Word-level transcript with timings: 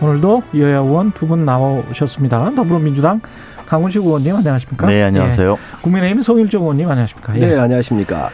오늘도 0.00 0.42
여야 0.56 0.78
의원 0.78 1.12
두 1.12 1.26
분 1.26 1.44
나오셨습니다. 1.44 2.52
더불어민주당 2.56 3.20
강훈식 3.66 4.02
의원님 4.02 4.34
안녕하십니까? 4.36 4.86
네, 4.88 5.02
안녕하세요. 5.02 5.52
예. 5.52 5.80
국민의힘 5.82 6.22
송일정 6.22 6.62
의원님 6.62 6.88
안녕하십니까? 6.88 7.34
네, 7.34 7.52
예. 7.52 7.58
안녕하십니까? 7.58 8.30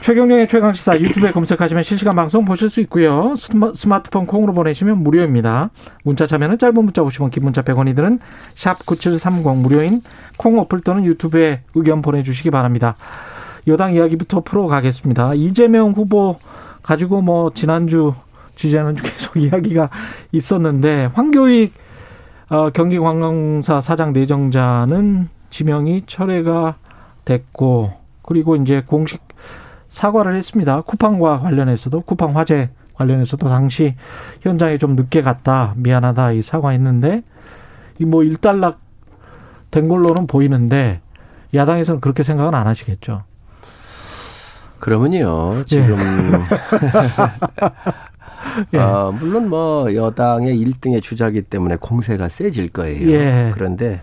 최경영의 0.00 0.46
최강시사 0.46 1.00
유튜브에 1.00 1.32
검색하시면 1.32 1.82
실시간 1.82 2.14
방송 2.14 2.44
보실 2.44 2.70
수 2.70 2.80
있고요. 2.82 3.34
스마트폰 3.74 4.26
콩으로 4.26 4.52
보내시면 4.52 4.98
무료입니다. 5.02 5.70
문자 6.04 6.26
참여는 6.26 6.58
짧은 6.58 6.74
문자 6.76 7.02
50원, 7.02 7.32
긴 7.32 7.42
문자 7.42 7.62
100원이들은 7.62 8.20
샵 8.54 8.86
9730 8.86 9.56
무료인 9.56 10.02
콩 10.36 10.58
어플 10.60 10.82
또는 10.82 11.04
유튜브에 11.04 11.62
의견 11.74 12.02
보내주시기 12.02 12.50
바랍니다. 12.52 12.94
여당 13.66 13.94
이야기부터 13.94 14.42
풀어가겠습니다. 14.42 15.34
이재명 15.34 15.90
후보 15.90 16.36
가지고 16.84 17.20
뭐 17.20 17.50
지난주 17.52 18.14
지지하는 18.56 18.96
주 18.96 19.04
계속 19.06 19.36
이야기가 19.36 19.90
있었는데 20.32 21.10
황교익 21.14 21.72
어, 22.48 22.70
경기관광사 22.70 23.80
사장 23.80 24.12
내정자는 24.12 25.28
지명이 25.50 26.02
철회가 26.06 26.76
됐고 27.24 27.92
그리고 28.22 28.56
이제 28.56 28.82
공식 28.84 29.22
사과를 29.88 30.34
했습니다. 30.34 30.80
쿠팡과 30.82 31.40
관련해서도 31.40 32.00
쿠팡 32.00 32.36
화재 32.36 32.70
관련해서도 32.94 33.48
당시 33.48 33.94
현장에 34.40 34.78
좀 34.78 34.96
늦게 34.96 35.22
갔다 35.22 35.74
미안하다 35.76 36.32
이 36.32 36.42
사과했는데 36.42 37.22
이 37.98 38.04
뭐 38.04 38.22
일단락 38.22 38.80
된 39.70 39.88
걸로는 39.88 40.26
보이는데 40.26 41.00
야당에서는 41.54 42.00
그렇게 42.00 42.22
생각은 42.22 42.54
안 42.54 42.66
하시겠죠. 42.66 43.20
그러면요 44.78 45.64
지금 45.64 45.96
예. 45.98 46.42
어, 48.78 49.12
물론 49.18 49.48
뭐 49.48 49.94
여당의 49.94 50.56
1등의 50.56 51.02
주자기 51.02 51.42
때문에 51.42 51.76
공세가 51.76 52.28
세질 52.28 52.70
거예요. 52.70 53.10
예. 53.10 53.50
그런데 53.52 54.00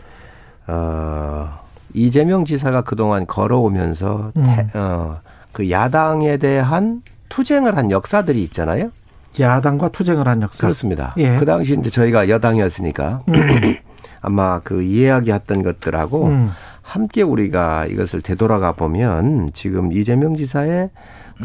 어, 0.67 1.59
이재명 1.93 2.45
지사가 2.45 2.81
그동안 2.81 3.25
걸어오면서 3.27 4.31
음. 4.35 4.43
태, 4.43 4.67
어, 4.77 5.19
그 5.51 5.69
야당에 5.69 6.37
대한 6.37 7.01
투쟁을 7.29 7.77
한 7.77 7.91
역사들이 7.91 8.41
있잖아요. 8.43 8.91
야당과 9.39 9.89
투쟁을 9.89 10.27
한 10.27 10.41
역사. 10.41 10.61
그렇습니다. 10.61 11.13
예. 11.17 11.37
그 11.37 11.45
당시 11.45 11.75
이제 11.77 11.89
저희가 11.89 12.29
여당이었으니까 12.29 13.23
음. 13.27 13.33
아마 14.21 14.59
그 14.59 14.81
이야기했던 14.81 15.63
것들하고 15.63 16.27
음. 16.27 16.51
함께 16.81 17.21
우리가 17.21 17.87
이것을 17.87 18.21
되돌아가 18.21 18.73
보면 18.73 19.51
지금 19.53 19.91
이재명 19.91 20.35
지사의 20.35 20.89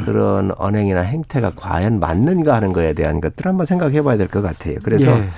그런 0.05 0.53
언행이나 0.57 1.01
행태가 1.01 1.53
과연 1.57 1.99
맞는가 2.01 2.55
하는 2.55 2.73
거에 2.73 2.93
대한 2.93 3.21
것들을 3.21 3.49
한번 3.49 3.67
생각해 3.67 4.03
봐야 4.03 4.17
될 4.17 4.29
것 4.29 4.43
같아요. 4.43 4.77
그래서 4.83 5.11
예. 5.11 5.29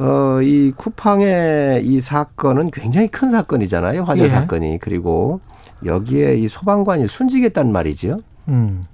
어, 0.00 0.40
이 0.42 0.72
쿠팡의 0.76 1.84
이 1.84 2.00
사건은 2.00 2.70
굉장히 2.70 3.08
큰 3.08 3.30
사건이잖아요. 3.32 4.04
화재 4.04 4.24
예. 4.24 4.28
사건이. 4.28 4.78
그리고 4.80 5.40
여기에 5.84 6.36
이 6.36 6.46
소방관이 6.48 7.08
순직했단 7.08 7.72
말이죠. 7.72 8.18
음. 8.48 8.84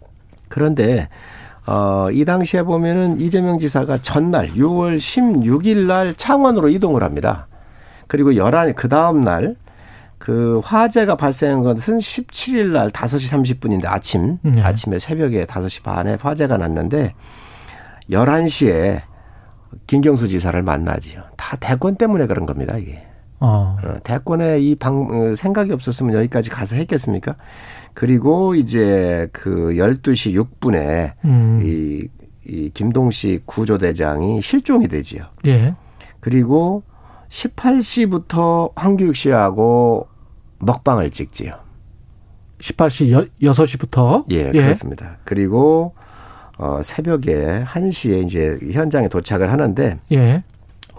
그런데 0.49 1.09
어, 1.67 2.09
이 2.11 2.25
당시에 2.25 2.63
보면은 2.63 3.19
이재명 3.21 3.59
지사가 3.59 3.99
전날 4.03 4.49
6월 4.55 4.97
16일 4.97 5.87
날 5.87 6.15
창원으로 6.15 6.69
이동을 6.71 7.03
합니다. 7.03 7.47
그리고 8.07 8.37
열한 8.37 8.75
그 8.75 8.89
다음 8.89 9.21
날 9.23 9.57
그 10.25 10.63
화재가 10.65 11.17
발생한 11.17 11.63
것은 11.63 11.99
17일 11.99 12.69
날 12.69 12.89
5시 12.89 13.61
30분인데 13.61 13.85
아침 13.85 14.39
네. 14.41 14.63
아침에 14.63 14.99
새벽에 14.99 15.45
5시 15.45 15.83
반에 15.83 16.17
화재가 16.19 16.57
났는데 16.57 17.13
11시에 18.11 19.03
김경수 19.87 20.29
지사를 20.29 20.63
만나지요. 20.63 21.25
다 21.37 21.59
대권 21.61 21.97
때문에 21.97 22.27
그런 22.27 22.47
겁니다, 22.47 22.79
이게. 22.79 23.05
어. 23.39 23.77
어 23.85 23.99
대권에 24.03 24.61
이 24.61 24.77
방, 24.77 25.09
어, 25.11 25.35
생각이 25.35 25.71
없었으면 25.73 26.15
여기까지 26.15 26.49
가서 26.49 26.77
했겠습니까? 26.77 27.37
그리고 27.93 28.55
이제 28.55 29.29
그 29.31 29.75
12시 29.75 30.43
6분에 30.43 31.13
음. 31.27 31.61
이, 31.63 32.09
이 32.47 32.71
김동식 32.71 33.45
구조대장이 33.45 34.41
실종이 34.41 34.89
되지요. 34.89 35.25
예. 35.45 35.75
그리고 36.21 36.83
18시부터 37.29 38.73
황교익 38.75 39.17
씨하고 39.17 40.14
먹방을 40.65 41.11
찍지요. 41.11 41.53
18시 42.61 43.31
6시부터? 43.43 44.25
예, 44.31 44.51
예, 44.55 44.59
그렇습니다. 44.59 45.19
그리고 45.25 45.95
어 46.57 46.81
새벽에 46.83 47.65
1시에 47.67 48.25
이제 48.25 48.59
현장에 48.73 49.09
도착을 49.09 49.51
하는데 49.51 49.99
예. 50.13 50.43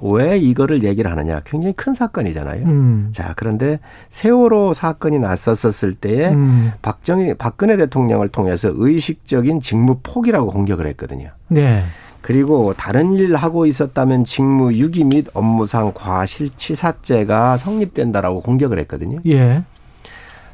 왜 0.01 0.37
이거를 0.37 0.83
얘기를 0.83 1.09
하느냐? 1.09 1.41
굉장히 1.45 1.73
큰 1.73 1.93
사건이잖아요. 1.93 2.65
음. 2.65 3.09
자, 3.13 3.33
그런데 3.35 3.79
세월호 4.09 4.73
사건이 4.73 5.19
났었을 5.19 5.93
때에 5.93 6.29
음. 6.29 6.73
박정희 6.81 7.35
박근혜 7.35 7.77
대통령을 7.77 8.29
통해서 8.29 8.71
의식적인 8.73 9.61
직무 9.61 9.99
포기라고 10.03 10.47
공격을 10.47 10.85
했거든요. 10.87 11.29
네. 11.47 11.83
그리고 12.25 12.73
다른 12.73 13.13
일 13.13 13.35
하고 13.35 13.67
있었다면 13.67 14.23
직무 14.23 14.73
유기 14.73 15.03
및 15.03 15.27
업무상 15.35 15.91
과실치사죄가 15.93 17.57
성립된다라고 17.57 18.41
공격을 18.41 18.79
했거든요. 18.79 19.19
예. 19.27 19.61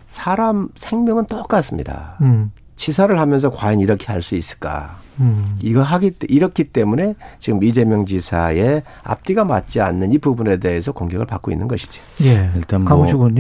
사람 0.06 0.68
생명은 0.76 1.28
똑같습니다. 1.28 2.18
음. 2.20 2.52
치사를 2.76 3.18
하면서 3.18 3.50
과연 3.52 3.80
이렇게 3.80 4.08
할 4.08 4.22
수 4.22 4.36
있을까? 4.36 4.98
음. 5.22 5.58
이거 5.62 5.82
하기 5.82 6.14
이렇기 6.28 6.66
때문에 6.66 7.16
지금 7.40 7.64
이재명 7.64 8.06
지사의 8.06 8.84
앞뒤가 9.04 9.46
맞지 9.46 9.80
않는 9.82 10.12
이 10.12 10.18
부분에 10.18 10.58
대해서 10.58 10.92
공격을 10.92 11.26
받고 11.26 11.52
있는 11.52 11.68
것이죠. 11.68 12.02
예. 12.24 12.52
일단 12.56 12.84
뭐 12.84 12.90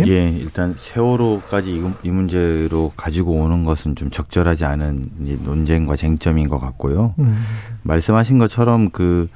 예, 0.07 0.29
일단 0.29 0.75
세월호까지 0.77 1.71
이, 1.73 1.83
이, 2.03 2.09
문제로 2.11 2.91
가지고 2.95 3.33
오는 3.33 3.65
것은 3.65 3.95
좀 3.95 4.09
적절하지 4.09 4.65
않은 4.65 5.09
논쟁과 5.43 5.95
쟁점인 5.95 6.49
것 6.49 6.59
같고요. 6.59 7.15
음. 7.19 7.43
말씀하신 7.83 8.37
것처럼 8.37 8.89
그 8.91 9.27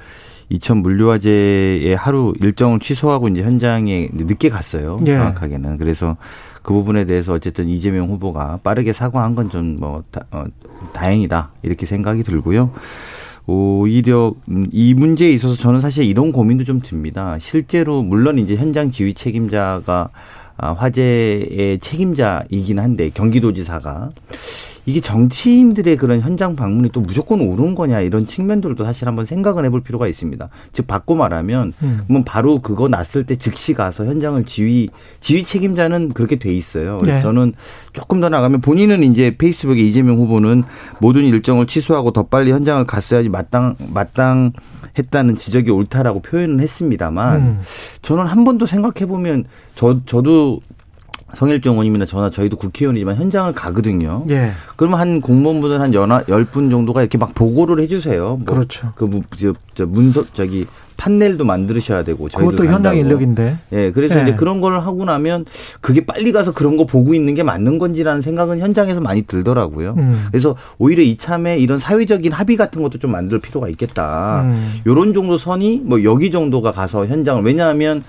이천 0.49 0.77
물류화재의 0.77 1.95
하루 1.95 2.33
일정을 2.39 2.79
취소하고 2.79 3.27
이제 3.29 3.41
현장에 3.41 4.09
늦게 4.13 4.49
갔어요. 4.49 4.99
예. 5.07 5.17
정확하게는 5.17 5.77
그래서 5.79 6.17
그 6.61 6.73
부분에 6.73 7.05
대해서 7.05 7.33
어쨌든 7.33 7.67
이재명 7.67 8.09
후보가 8.09 8.59
빠르게 8.63 8.93
사과한 8.93 9.35
건 9.35 9.49
좀 9.49 9.77
뭐 9.79 10.03
어, 10.31 10.45
다행이다 10.93 11.51
이렇게 11.63 11.85
생각이 11.85 12.23
들고요. 12.23 12.71
오히려 13.47 14.33
음, 14.49 14.65
이 14.71 14.93
문제에 14.93 15.29
있어서 15.31 15.55
저는 15.55 15.79
사실 15.79 16.03
이런 16.05 16.31
고민도 16.31 16.63
좀 16.63 16.81
듭니다. 16.81 17.37
실제로 17.39 18.01
물론 18.01 18.39
이제 18.39 18.55
현장 18.55 18.89
지휘 18.89 19.13
책임자가 19.13 20.09
아, 20.57 20.71
화재의 20.71 21.79
책임자이긴 21.79 22.79
한데 22.79 23.09
경기도지사가 23.13 24.11
이게 24.85 25.01
정치인들의 25.01 25.97
그런 25.97 26.21
현장 26.21 26.55
방문이 26.55 26.89
또 26.89 27.01
무조건 27.01 27.41
옳은 27.41 27.75
거냐 27.75 28.01
이런 28.01 28.27
측면들도 28.27 28.83
사실 28.85 29.07
한번 29.07 29.25
생각을 29.25 29.65
해볼 29.65 29.81
필요가 29.81 30.07
있습니다. 30.07 30.49
즉 30.73 30.87
바꿔 30.87 31.15
말하면 31.15 31.73
음. 31.81 32.01
그러면 32.05 32.23
바로 32.23 32.59
그거 32.59 32.87
났을 32.87 33.25
때 33.25 33.35
즉시 33.35 33.73
가서 33.73 34.05
현장을 34.05 34.43
지휘 34.45 34.89
지휘 35.19 35.43
책임자는 35.43 36.09
그렇게 36.13 36.35
돼 36.35 36.53
있어요. 36.53 36.99
그래서 36.99 37.17
네. 37.17 37.21
저는 37.21 37.53
조금 37.93 38.21
더 38.21 38.29
나가면 38.29 38.61
본인은 38.61 39.03
이제 39.03 39.35
페이스북에 39.37 39.81
이재명 39.81 40.17
후보는 40.17 40.63
모든 40.99 41.23
일정을 41.23 41.65
취소하고 41.65 42.11
더 42.11 42.23
빨리 42.23 42.51
현장을 42.51 42.85
갔어야지 42.85 43.29
마땅 43.29 43.75
마땅 43.91 44.53
했다는 44.97 45.35
지적이 45.35 45.71
옳다라고 45.71 46.21
표현은 46.21 46.59
했습니다만 46.59 47.41
음. 47.41 47.59
저는 48.01 48.25
한번더 48.25 48.65
생각해 48.65 49.07
보면 49.07 49.45
저 49.75 49.99
저도 50.05 50.61
성일종 51.35 51.73
의원님이나 51.73 52.05
저나 52.05 52.29
저희도 52.29 52.57
국회의원이지만 52.57 53.15
현장을 53.17 53.51
가거든요. 53.53 54.25
예. 54.29 54.51
그러면 54.75 54.99
한 54.99 55.21
공무원분들 55.21 55.81
한 55.81 55.93
열분 55.93 56.69
정도가 56.69 57.01
이렇게 57.01 57.17
막 57.17 57.33
보고를 57.33 57.79
해주세요. 57.83 58.37
뭐 58.37 58.45
그렇죠. 58.45 58.93
그 58.95 59.21
저, 59.39 59.53
저 59.73 59.85
문서 59.85 60.25
저기 60.33 60.65
판넬도 60.97 61.45
만드셔야 61.45 62.03
되고 62.03 62.27
그것도 62.33 62.65
현장 62.65 62.97
인력인데. 62.97 63.57
예, 63.73 63.91
그래서 63.91 64.17
예. 64.19 64.23
이제 64.23 64.35
그런 64.35 64.61
걸 64.61 64.79
하고 64.79 65.05
나면 65.05 65.45
그게 65.81 66.05
빨리 66.05 66.31
가서 66.31 66.53
그런 66.53 66.77
거 66.77 66.85
보고 66.85 67.13
있는 67.13 67.33
게 67.33 67.43
맞는 67.43 67.79
건지라는 67.79 68.21
생각은 68.21 68.59
현장에서 68.59 69.01
많이 69.01 69.23
들더라고요. 69.23 69.95
음. 69.97 70.25
그래서 70.31 70.55
오히려 70.77 71.03
이참에 71.03 71.57
이런 71.57 71.79
사회적인 71.79 72.31
합의 72.31 72.55
같은 72.55 72.81
것도 72.81 72.99
좀 72.99 73.11
만들 73.11 73.39
필요가 73.39 73.69
있겠다. 73.69 74.41
음. 74.43 74.73
요런 74.85 75.13
정도 75.13 75.37
선이 75.37 75.81
뭐 75.83 76.03
여기 76.03 76.31
정도가 76.31 76.71
가서 76.71 77.05
현장을 77.05 77.43
왜냐하면 77.43 78.03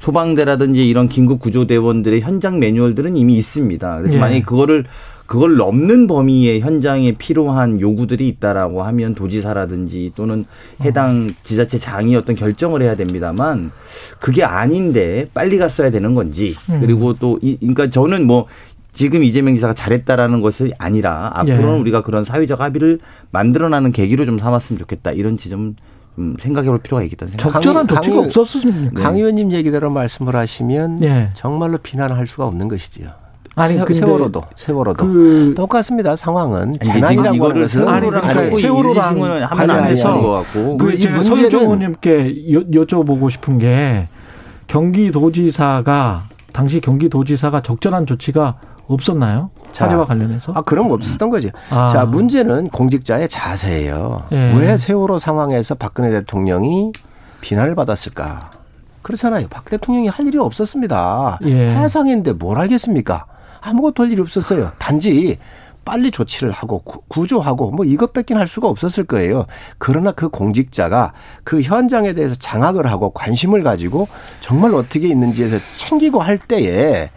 소방대라든지 0.00 0.88
이런 0.88 1.08
긴급 1.08 1.40
구조대원들의 1.40 2.20
현장 2.22 2.58
매뉴얼들은 2.58 3.16
이미 3.16 3.34
있습니다. 3.36 3.98
그래서 3.98 4.16
예. 4.16 4.20
만약에 4.20 4.42
그거를 4.42 4.84
그걸 5.30 5.56
넘는 5.56 6.08
범위의 6.08 6.60
현장에 6.60 7.12
필요한 7.12 7.80
요구들이 7.80 8.26
있다라고 8.26 8.82
하면 8.82 9.14
도지사라든지 9.14 10.10
또는 10.16 10.44
해당 10.80 11.32
지자체 11.44 11.78
장이 11.78 12.16
어떤 12.16 12.34
결정을 12.34 12.82
해야 12.82 12.96
됩니다만 12.96 13.70
그게 14.18 14.42
아닌데 14.42 15.28
빨리 15.32 15.56
갔어야 15.56 15.92
되는 15.92 16.16
건지 16.16 16.56
음. 16.68 16.80
그리고 16.80 17.12
또 17.14 17.38
이, 17.42 17.56
그러니까 17.58 17.88
저는 17.88 18.26
뭐 18.26 18.46
지금 18.92 19.22
이재명 19.22 19.54
지사가 19.54 19.72
잘했다라는 19.72 20.40
것이 20.40 20.72
아니라 20.78 21.30
앞으로는 21.34 21.76
예. 21.76 21.80
우리가 21.82 22.02
그런 22.02 22.24
사회적 22.24 22.60
합의를 22.60 22.98
만들어나는 23.30 23.92
계기로 23.92 24.26
좀 24.26 24.36
삼았으면 24.36 24.80
좋겠다 24.80 25.12
이런 25.12 25.36
지점 25.36 25.76
좀 26.16 26.36
생각해볼 26.40 26.80
필요가 26.80 27.04
있겠다는 27.04 27.30
생각. 27.30 27.52
적절한 27.52 27.86
조치가 27.86 28.18
없었습니까? 28.18 29.00
강 29.00 29.14
의원님 29.14 29.52
얘기대로 29.52 29.90
말씀을 29.90 30.34
하시면 30.34 31.04
예. 31.04 31.30
정말로 31.34 31.78
비난할 31.78 32.26
수가 32.26 32.48
없는 32.48 32.66
것이지요. 32.66 33.29
아니 33.56 33.76
세, 33.76 33.84
세월호도 33.94 34.42
세월호도 34.54 35.06
그 35.06 35.54
똑같습니다. 35.56 36.14
상황은 36.16 36.72
재난이라고 36.80 37.44
하는 37.48 37.62
것은 37.62 37.80
세월호랑 37.80 38.30
세월호랑 38.60 39.44
하면 39.50 39.70
안 39.70 39.94
되는 39.94 40.20
것 40.20 40.30
같고 40.30 40.78
그이 40.78 41.06
문제는 41.08 41.94
여쭤보고 41.96 43.30
싶은 43.30 43.58
게 43.58 44.06
경기도지사가 44.68 46.22
당시 46.52 46.80
경기도지사가 46.80 47.62
적절한 47.62 48.06
조치가 48.06 48.56
없었나요? 48.86 49.50
사례와 49.72 50.04
관련해서? 50.04 50.52
아, 50.54 50.62
그럼 50.62 50.90
없었던 50.90 51.30
거죠. 51.30 51.48
아. 51.70 51.88
자, 51.88 52.04
문제는 52.06 52.70
공직자의 52.70 53.28
자세예요. 53.28 54.24
예. 54.32 54.52
왜 54.56 54.76
세월호 54.76 55.20
상황에서 55.20 55.76
박근혜 55.76 56.10
대통령이 56.10 56.90
비난을 57.40 57.76
받았을까? 57.76 58.50
그렇잖아요. 59.02 59.46
박 59.48 59.64
대통령이 59.66 60.08
할 60.08 60.26
일이 60.26 60.38
없었습니다. 60.38 61.38
예. 61.44 61.70
해상인데 61.76 62.32
뭘 62.32 62.58
알겠습니까? 62.58 63.26
아무것도 63.60 64.04
할 64.04 64.12
일이 64.12 64.20
없었어요. 64.20 64.72
단지 64.78 65.38
빨리 65.84 66.10
조치를 66.10 66.50
하고 66.50 66.82
구조하고 67.08 67.70
뭐 67.70 67.84
이것밖에 67.84 68.34
할 68.34 68.46
수가 68.46 68.68
없었을 68.68 69.04
거예요. 69.04 69.46
그러나 69.78 70.12
그 70.12 70.28
공직자가 70.28 71.12
그 71.42 71.62
현장에 71.62 72.12
대해서 72.12 72.34
장악을 72.34 72.86
하고 72.86 73.10
관심을 73.10 73.62
가지고 73.62 74.08
정말 74.40 74.74
어떻게 74.74 75.08
있는지에서 75.08 75.58
챙기고 75.72 76.20
할 76.20 76.38
때에 76.38 77.10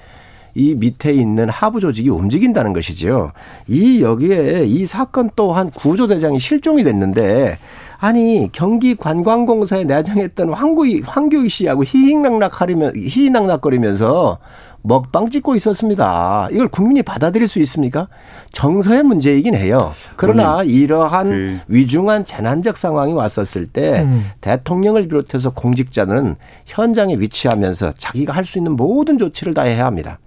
이 0.56 0.76
밑에 0.76 1.12
있는 1.12 1.50
하부 1.50 1.80
조직이 1.80 2.10
움직인다는 2.10 2.74
것이지요. 2.74 3.32
이 3.68 4.02
여기에 4.02 4.66
이 4.66 4.86
사건 4.86 5.30
또한 5.36 5.72
구조대장이 5.72 6.40
실종이 6.40 6.84
됐는데 6.84 7.58
아니 8.00 8.50
경기 8.52 8.96
관광공사에 8.96 9.86
내장했던 9.86 10.54
황구이 10.54 11.02
황교익 11.06 11.50
씨하고 11.50 11.84
희희낙낙거리면서 11.86 14.38
먹방 14.84 15.30
찍고 15.30 15.56
있었습니다. 15.56 16.50
이걸 16.52 16.68
국민이 16.68 17.02
받아들일 17.02 17.48
수 17.48 17.60
있습니까? 17.60 18.08
정서의 18.52 19.04
문제이긴 19.04 19.56
해요. 19.56 19.92
그러나 20.18 20.62
음, 20.62 20.70
이러한 20.70 21.30
그. 21.30 21.60
위중한 21.68 22.26
재난적 22.26 22.78
상황이 22.78 23.14
왔었을 23.14 23.66
때 23.68 24.02
음. 24.02 24.30
대통령을 24.42 25.08
비롯해서 25.08 25.52
공직자는 25.52 26.36
현장에 26.66 27.16
위치하면서 27.16 27.94
자기가 27.94 28.34
할 28.34 28.44
수 28.44 28.58
있는 28.58 28.74
모든 28.74 29.18
조치를 29.18 29.54
다 29.54 29.62
해야 29.62 29.86
합니다. 29.86 30.20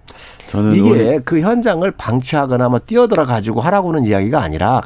이게 0.73 1.19
그 1.23 1.39
현장을 1.39 1.89
방치하거나 1.91 2.69
뭐 2.69 2.79
뛰어들어 2.79 3.25
가지고 3.25 3.61
하라고는 3.61 4.05
이야기가 4.05 4.41
아니라 4.41 4.81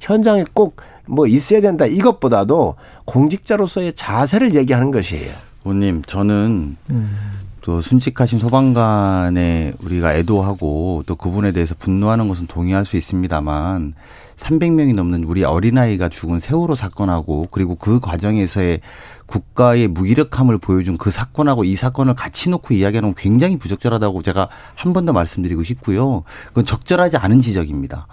현장에 0.00 0.44
꼭 0.52 0.94
뭐 1.06 1.26
있어야 1.26 1.60
된다 1.60 1.86
이것보다도 1.86 2.76
공직자로서의 3.04 3.92
자세를 3.94 4.54
얘기하는 4.54 4.90
것이에요. 4.90 5.32
의원님 5.64 6.02
저는 6.02 6.76
음. 6.90 7.18
또 7.64 7.80
순직하신 7.80 8.40
소방관에 8.40 9.72
우리가 9.82 10.14
애도하고 10.16 11.02
또 11.06 11.16
그분에 11.16 11.52
대해서 11.52 11.74
분노하는 11.78 12.28
것은 12.28 12.46
동의할 12.46 12.84
수 12.84 12.98
있습니다만 12.98 13.94
300명이 14.36 14.94
넘는 14.94 15.24
우리 15.24 15.44
어린아이가 15.44 16.10
죽은 16.10 16.40
세월호 16.40 16.74
사건하고 16.74 17.46
그리고 17.50 17.74
그 17.76 18.00
과정에서의 18.00 18.82
국가의 19.24 19.88
무기력함을 19.88 20.58
보여준 20.58 20.98
그 20.98 21.10
사건하고 21.10 21.64
이 21.64 21.74
사건을 21.74 22.12
같이 22.12 22.50
놓고 22.50 22.74
이야기하는 22.74 23.14
건 23.14 23.14
굉장히 23.16 23.56
부적절하다고 23.56 24.20
제가 24.22 24.50
한 24.74 24.92
번 24.92 25.06
더 25.06 25.14
말씀드리고 25.14 25.62
싶고요. 25.62 26.22
그건 26.48 26.66
적절하지 26.66 27.16
않은 27.16 27.40
지적입니다. 27.40 28.08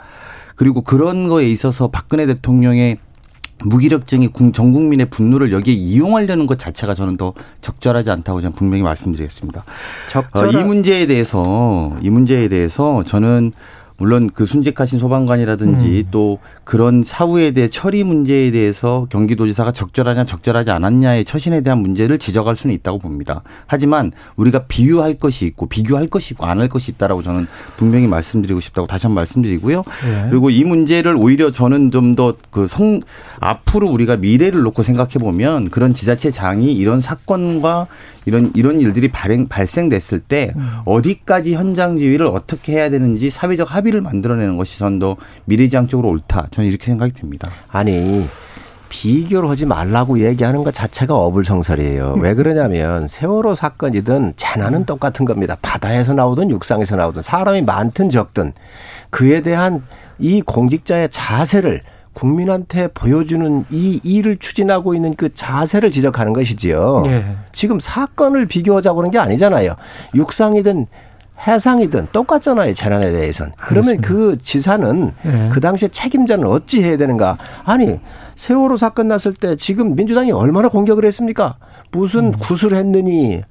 그리고 0.55 0.79
그런 0.81 1.27
거에 1.27 1.49
있어서 1.49 1.89
박근혜 1.89 2.25
대통령의 2.25 2.99
무기력증이 3.63 4.29
전 4.53 4.71
국민의 4.73 5.07
분노를 5.07 5.51
여기에 5.51 5.73
이용하려는 5.73 6.47
것 6.47 6.57
자체가 6.59 6.93
저는 6.93 7.17
더 7.17 7.33
적절하지 7.61 8.09
않다고 8.09 8.41
저는 8.41 8.53
분명히 8.53 8.83
말씀드리겠습니다. 8.83 9.63
어, 10.31 10.45
이 10.47 10.63
문제에 10.63 11.05
대해서 11.05 11.97
이 12.01 12.09
문제에 12.09 12.47
대해서 12.47 13.03
저는 13.05 13.51
물론 14.01 14.31
그 14.33 14.47
순직하신 14.47 14.97
소방관이라든지 14.97 15.87
음. 15.87 16.07
또 16.09 16.39
그런 16.63 17.03
사후에 17.05 17.51
대해 17.51 17.69
처리 17.69 18.03
문제에 18.03 18.49
대해서 18.49 19.05
경기도지사가 19.11 19.71
적절하냐 19.73 20.23
적절하지 20.23 20.71
않았냐의 20.71 21.23
처신에 21.23 21.61
대한 21.61 21.77
문제를 21.83 22.17
지적할 22.17 22.55
수는 22.55 22.73
있다고 22.75 22.97
봅니다. 22.97 23.43
하지만 23.67 24.11
우리가 24.37 24.63
비유할 24.67 25.13
것이 25.13 25.45
있고 25.45 25.67
비교할 25.67 26.07
것이 26.07 26.33
있고 26.33 26.47
안 26.47 26.59
할 26.59 26.67
것이 26.67 26.91
있다라고 26.91 27.21
저는 27.21 27.45
분명히 27.77 28.07
말씀드리고 28.07 28.59
싶다고 28.59 28.87
다시 28.87 29.05
한번 29.05 29.21
말씀드리고요. 29.21 29.83
네. 29.83 30.27
그리고 30.31 30.49
이 30.49 30.63
문제를 30.63 31.15
오히려 31.15 31.51
저는 31.51 31.91
좀 31.91 32.15
더 32.15 32.35
그 32.49 32.67
성 32.67 33.01
앞으로 33.39 33.87
우리가 33.87 34.17
미래를 34.17 34.61
놓고 34.63 34.81
생각해 34.83 35.11
보면 35.19 35.69
그런 35.69 35.93
지자체 35.93 36.31
장이 36.31 36.73
이런 36.73 37.01
사건과 37.01 37.87
이런 38.25 38.51
이런 38.55 38.79
일들이 38.79 39.09
발행 39.09 39.47
발생됐을 39.47 40.19
때 40.19 40.53
음. 40.55 40.69
어디까지 40.85 41.55
현장 41.55 41.97
지휘를 41.97 42.27
어떻게 42.27 42.73
해야 42.73 42.89
되는지 42.89 43.29
사회적 43.29 43.73
합의를 43.73 44.01
만들어내는 44.01 44.57
것이 44.57 44.79
전더 44.79 45.17
미래지향적으로 45.45 46.09
옳다. 46.09 46.47
저는 46.51 46.69
이렇게 46.69 46.85
생각이 46.85 47.13
듭니다. 47.13 47.49
아니 47.69 48.27
비교를 48.89 49.49
하지 49.49 49.65
말라고 49.65 50.19
얘기하는 50.19 50.63
것 50.63 50.73
자체가 50.73 51.15
어불성설이에요. 51.15 52.17
왜 52.19 52.33
그러냐면 52.33 53.07
세월호 53.07 53.55
사건이든 53.55 54.33
재난은 54.35 54.85
똑같은 54.85 55.25
겁니다. 55.25 55.57
바다에서 55.61 56.13
나오든 56.13 56.49
육상에서 56.49 56.97
나오든 56.97 57.21
사람이 57.21 57.61
많든 57.61 58.09
적든 58.09 58.51
그에 59.09 59.41
대한 59.41 59.81
이 60.19 60.41
공직자의 60.41 61.09
자세를 61.09 61.81
국민한테 62.13 62.87
보여주는 62.89 63.65
이 63.69 63.99
일을 64.03 64.37
추진하고 64.37 64.93
있는 64.93 65.13
그 65.15 65.33
자세를 65.33 65.91
지적하는 65.91 66.33
것이지요. 66.33 67.03
예. 67.07 67.25
지금 67.51 67.79
사건을 67.79 68.47
비교하자고 68.47 68.99
하는 68.99 69.11
게 69.11 69.17
아니잖아요. 69.17 69.75
육상이든 70.15 70.87
해상이든 71.47 72.09
똑같잖아요. 72.11 72.73
재난에 72.73 73.11
대해서는. 73.11 73.53
그러면 73.57 73.99
그 74.01 74.37
지사는 74.37 75.11
예. 75.25 75.49
그 75.51 75.59
당시에 75.59 75.89
책임자는 75.89 76.45
어찌 76.45 76.83
해야 76.83 76.97
되는가? 76.97 77.37
아니 77.63 77.99
세월호 78.35 78.77
사건 78.77 79.07
났을 79.07 79.33
때 79.33 79.55
지금 79.55 79.95
민주당이 79.95 80.31
얼마나 80.31 80.67
공격을 80.67 81.05
했습니까? 81.05 81.55
무슨 81.91 82.25
음. 82.27 82.31
구슬 82.39 82.73
했느니 82.73 83.41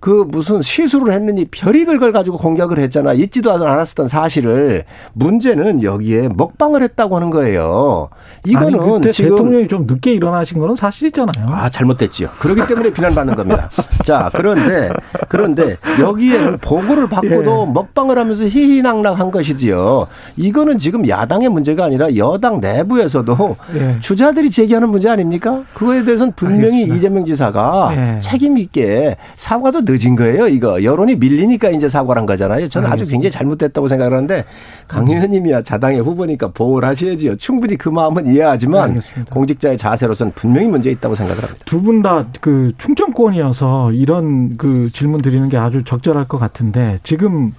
그 0.00 0.24
무슨 0.28 0.62
시술을 0.62 1.12
했느니 1.12 1.44
별의별 1.46 1.98
걸 1.98 2.12
가지고 2.12 2.36
공격을 2.36 2.78
했잖아. 2.78 3.12
있지도 3.14 3.52
않았었던 3.52 4.06
사실을 4.06 4.84
문제는 5.12 5.82
여기에 5.82 6.28
먹방을 6.36 6.82
했다고 6.82 7.16
하는 7.16 7.30
거예요. 7.30 8.08
이거는 8.46 8.80
아니, 8.80 9.12
지금 9.12 9.30
대통령이 9.30 9.66
좀 9.68 9.86
늦게 9.88 10.12
일어나신 10.12 10.60
거는 10.60 10.76
사실이잖아요. 10.76 11.46
아 11.48 11.68
잘못됐지요. 11.68 12.28
그렇기 12.38 12.66
때문에 12.68 12.92
비난받는 12.92 13.34
겁니다. 13.34 13.70
자 14.04 14.30
그런데 14.32 14.90
그런데 15.28 15.76
여기에 16.00 16.58
보고를 16.58 17.08
받고도 17.08 17.66
예. 17.68 17.72
먹방을 17.72 18.18
하면서 18.18 18.44
희희낙낙한 18.44 19.32
것이지요. 19.32 20.06
이거는 20.36 20.78
지금 20.78 21.08
야당의 21.08 21.48
문제가 21.48 21.84
아니라 21.84 22.14
여당 22.16 22.60
내부에서도 22.60 23.56
예. 23.74 23.96
주자들이 24.00 24.50
제기하는 24.50 24.90
문제 24.90 25.08
아닙니까? 25.08 25.64
그거에 25.74 26.04
대해서는 26.04 26.34
분명히 26.36 26.82
알겠습니다. 26.82 26.94
이재명 26.94 27.24
지사가 27.24 27.90
예. 27.96 28.18
책임 28.20 28.58
있게 28.58 29.16
사과도 29.36 29.80
늦은 29.88 30.16
거예요. 30.16 30.46
이거 30.48 30.82
여론이 30.82 31.16
밀리니까 31.16 31.70
이제 31.70 31.88
사과를 31.88 32.20
한 32.20 32.26
거잖아요. 32.26 32.68
저는 32.68 32.90
아주 32.90 33.06
굉장히 33.06 33.30
잘못됐다고 33.30 33.88
생각하는데 33.88 34.44
강 34.86 35.08
의원님이야 35.08 35.62
자당의 35.62 36.00
후보니까 36.02 36.48
보호를 36.48 36.88
하셔야지요. 36.88 37.36
충분히 37.36 37.76
그 37.76 37.88
마음은 37.88 38.26
이해하지만 38.26 38.90
알겠습니다. 38.90 39.34
공직자의 39.34 39.78
자세로서는 39.78 40.32
분명히 40.34 40.66
문제 40.68 40.90
있다고 40.90 41.14
생각을 41.14 41.42
합니다. 41.42 41.64
두 41.64 41.80
분 41.82 42.02
다 42.02 42.26
그 42.40 42.72
충청권이어서 42.78 43.92
이런 43.92 44.56
그 44.56 44.90
질문 44.92 45.20
드리는 45.22 45.48
게 45.48 45.56
아주 45.56 45.82
적절할 45.84 46.28
것 46.28 46.38
같은데 46.38 46.98
지금 47.02 47.54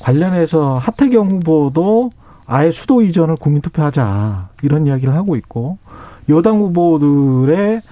관련해서 0.00 0.76
하태경 0.78 1.30
후보도 1.30 2.10
아예 2.46 2.70
수도 2.70 3.02
이전을 3.02 3.36
국민투표하자 3.36 4.48
이런 4.62 4.86
이야기를 4.86 5.14
하고 5.16 5.36
있고 5.36 5.78
여당 6.28 6.58
후보들의 6.60 7.82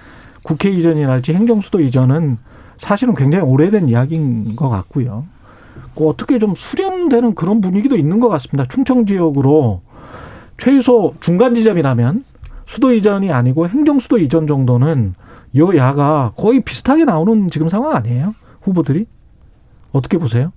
국회 0.43 0.69
이전이랄지 0.69 1.33
행정수도 1.33 1.81
이전은 1.81 2.37
사실은 2.77 3.15
굉장히 3.15 3.45
오래된 3.45 3.87
이야기인 3.87 4.55
것 4.55 4.69
같고요. 4.69 5.25
그 5.95 6.07
어떻게 6.07 6.39
좀 6.39 6.55
수렴되는 6.55 7.35
그런 7.35 7.61
분위기도 7.61 7.95
있는 7.95 8.19
것 8.19 8.29
같습니다. 8.29 8.67
충청 8.67 9.05
지역으로 9.05 9.81
최소 10.57 11.13
중간 11.19 11.55
지점이라면 11.55 12.23
수도 12.65 12.93
이전이 12.93 13.31
아니고 13.31 13.67
행정 13.67 13.99
수도 13.99 14.17
이전 14.17 14.47
정도는 14.47 15.15
여야가 15.55 16.33
거의 16.35 16.61
비슷하게 16.61 17.05
나오는 17.05 17.49
지금 17.49 17.69
상황 17.69 17.95
아니에요? 17.95 18.35
후보들이 18.61 19.05
어떻게 19.91 20.17
보세요? 20.17 20.51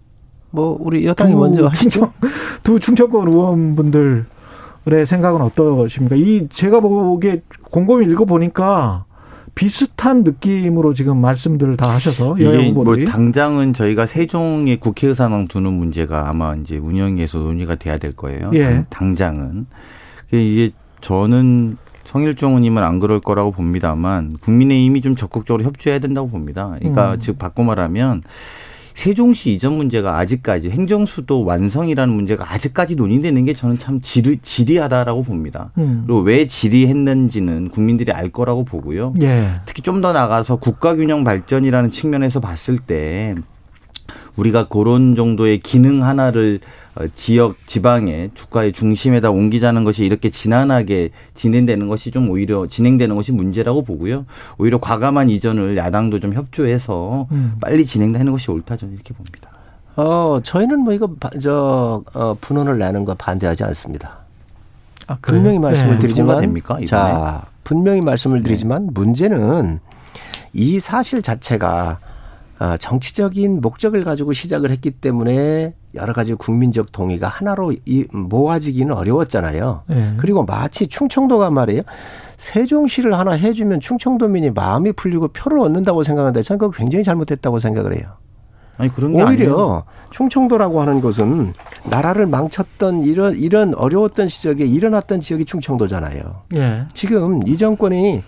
뭐 0.51 0.77
우리 0.81 1.07
여당이 1.07 1.35
먼저 1.35 1.67
하시죠. 1.67 2.13
두 2.65 2.81
충청권 2.81 3.29
의원분들의 3.29 4.25
생각은 5.07 5.41
어떠십니까? 5.43 6.17
이 6.17 6.49
제가 6.49 6.81
보기에 6.81 7.43
곰곰이 7.71 8.07
읽어 8.07 8.25
보니까 8.25 9.05
비슷한 9.59 10.23
느낌으로 10.23 10.95
지금 10.95 11.21
말씀들을 11.21 11.77
다 11.77 11.91
하셔서 11.91 12.39
이게 12.39 12.71
뭐 12.71 12.85
당장은 13.05 13.73
저희가 13.73 14.07
세종의 14.07 14.77
국회의사당 14.77 15.49
두는 15.49 15.73
문제가 15.73 16.29
아마 16.29 16.55
이제 16.55 16.77
운영에서 16.77 17.39
논의가 17.39 17.75
돼야 17.75 17.99
될 17.99 18.13
거예요. 18.13 18.53
예. 18.55 18.85
당장은 18.89 19.67
이게 20.31 20.71
저는 21.01 21.77
성일종 22.05 22.51
의원님은 22.51 22.85
안 22.85 23.01
그럴 23.01 23.19
거라고 23.19 23.51
봅니다만 23.51 24.37
국민의힘이 24.41 25.01
좀 25.01 25.17
적극적으로 25.17 25.65
협조해야 25.65 25.99
된다고 25.99 26.29
봅니다. 26.29 26.77
그러니까 26.79 27.15
음. 27.15 27.19
즉 27.19 27.41
바꿔 27.41 27.65
말하면 27.65 28.23
세종시 28.99 29.53
이전 29.53 29.77
문제가 29.77 30.19
아직까지 30.19 30.71
행정수도 30.71 31.45
완성이라는 31.45 32.13
문제가 32.13 32.53
아직까지 32.53 32.97
논의되는 32.97 33.45
게 33.45 33.53
저는 33.53 33.79
참 33.79 34.01
지리, 34.01 34.39
지리하다라고 34.39 35.23
봅니다. 35.23 35.71
음. 35.79 36.03
그리고 36.05 36.21
왜 36.23 36.49
지리했는지는 36.49 37.69
국민들이 37.69 38.11
알 38.11 38.29
거라고 38.29 38.65
보고요. 38.65 39.15
예. 39.23 39.45
특히 39.67 39.83
좀 39.83 39.99
더 39.99 40.13
나가서 40.13 40.57
국가균형 40.57 41.23
발전이라는 41.25 41.91
측면에서 41.91 42.41
봤을 42.41 42.79
때 42.79 43.35
우리가 44.39 44.69
그런 44.69 45.17
정도의 45.17 45.59
기능 45.59 46.05
하나를 46.05 46.61
어, 46.95 47.07
지역 47.15 47.57
지방의 47.67 48.31
주가의 48.35 48.73
중심에다 48.73 49.31
옮기자는 49.31 49.85
것이 49.85 50.05
이렇게 50.05 50.31
지난하게 50.31 51.11
진행되는 51.35 51.89
것이 51.89 52.11
좀 52.11 52.31
오히려 52.31 52.67
진행되는 52.67 53.15
것이 53.15 53.33
문제라고 53.33 53.83
보고요. 53.83 54.25
오히려 54.59 54.79
과감한 54.79 55.29
이전을 55.31 55.77
야당도 55.77 56.21
좀 56.21 56.35
협조해서 56.35 57.27
음. 57.33 57.55
빨리 57.61 57.85
진행되는 57.85 58.33
것이 58.33 58.51
옳다 58.51 58.77
저는 58.77 58.95
이렇게 58.95 59.13
봅니다. 59.13 59.51
어 59.97 60.41
저희는 60.43 60.81
뭐 60.81 60.93
이거 60.93 61.11
저 61.43 62.05
어, 62.15 62.37
분원을 62.41 62.79
내는 62.79 63.05
거 63.05 63.15
반대하지 63.15 63.65
않습니다. 63.65 64.19
아, 65.09 65.19
분명히 65.21 65.59
말씀을 65.59 65.95
네. 65.95 65.99
드리지만 65.99 66.41
됩니까, 66.41 66.79
자 66.87 67.43
분명히 67.65 68.01
말씀을 68.01 68.43
드리지만 68.43 68.87
네. 68.87 68.93
문제는 68.93 69.81
이 70.53 70.79
사실 70.79 71.23
자체가 71.23 71.99
아, 72.01 72.09
정치적인 72.79 73.61
목적을 73.61 74.05
가지고 74.05 74.33
시작을 74.33 74.71
했기 74.71 74.91
때문에 74.91 75.75
여러 75.95 76.13
가지 76.13 76.35
국민적 76.35 76.93
동의가 76.93 77.29
하나로 77.29 77.73
모아지기는 78.13 78.95
어려웠잖아요. 78.95 79.83
네. 79.87 80.15
그리고 80.17 80.45
마치 80.45 80.87
충청도가 80.87 81.51
말이에요. 81.51 81.83
세종시를 82.37 83.19
하나 83.19 83.33
해주면 83.33 83.81
충청도민이 83.81 84.51
마음이 84.51 84.93
풀리고 84.93 85.29
표를 85.29 85.61
얻는다고 85.61 86.03
생각하는데 86.03 86.43
저는 86.43 86.59
그거 86.59 86.71
굉장히 86.71 87.05
잘못했다고 87.05 87.59
생각을 87.59 87.97
해요. 87.97 88.13
아니 88.79 88.91
그런 88.93 89.13
게 89.13 89.23
오히려 89.23 89.27
아니에요. 89.33 89.85
충청도라고 90.11 90.81
하는 90.81 91.01
것은 91.01 91.53
나라를 91.91 92.27
망쳤던 92.27 93.03
이런 93.03 93.37
이런 93.37 93.75
어려웠던 93.75 94.29
시절에 94.29 94.65
일어났던 94.65 95.21
지역이 95.21 95.45
충청도잖아요. 95.45 96.43
예. 96.57 96.87
지금 96.95 97.47
이 97.47 97.57
정권이 97.57 98.23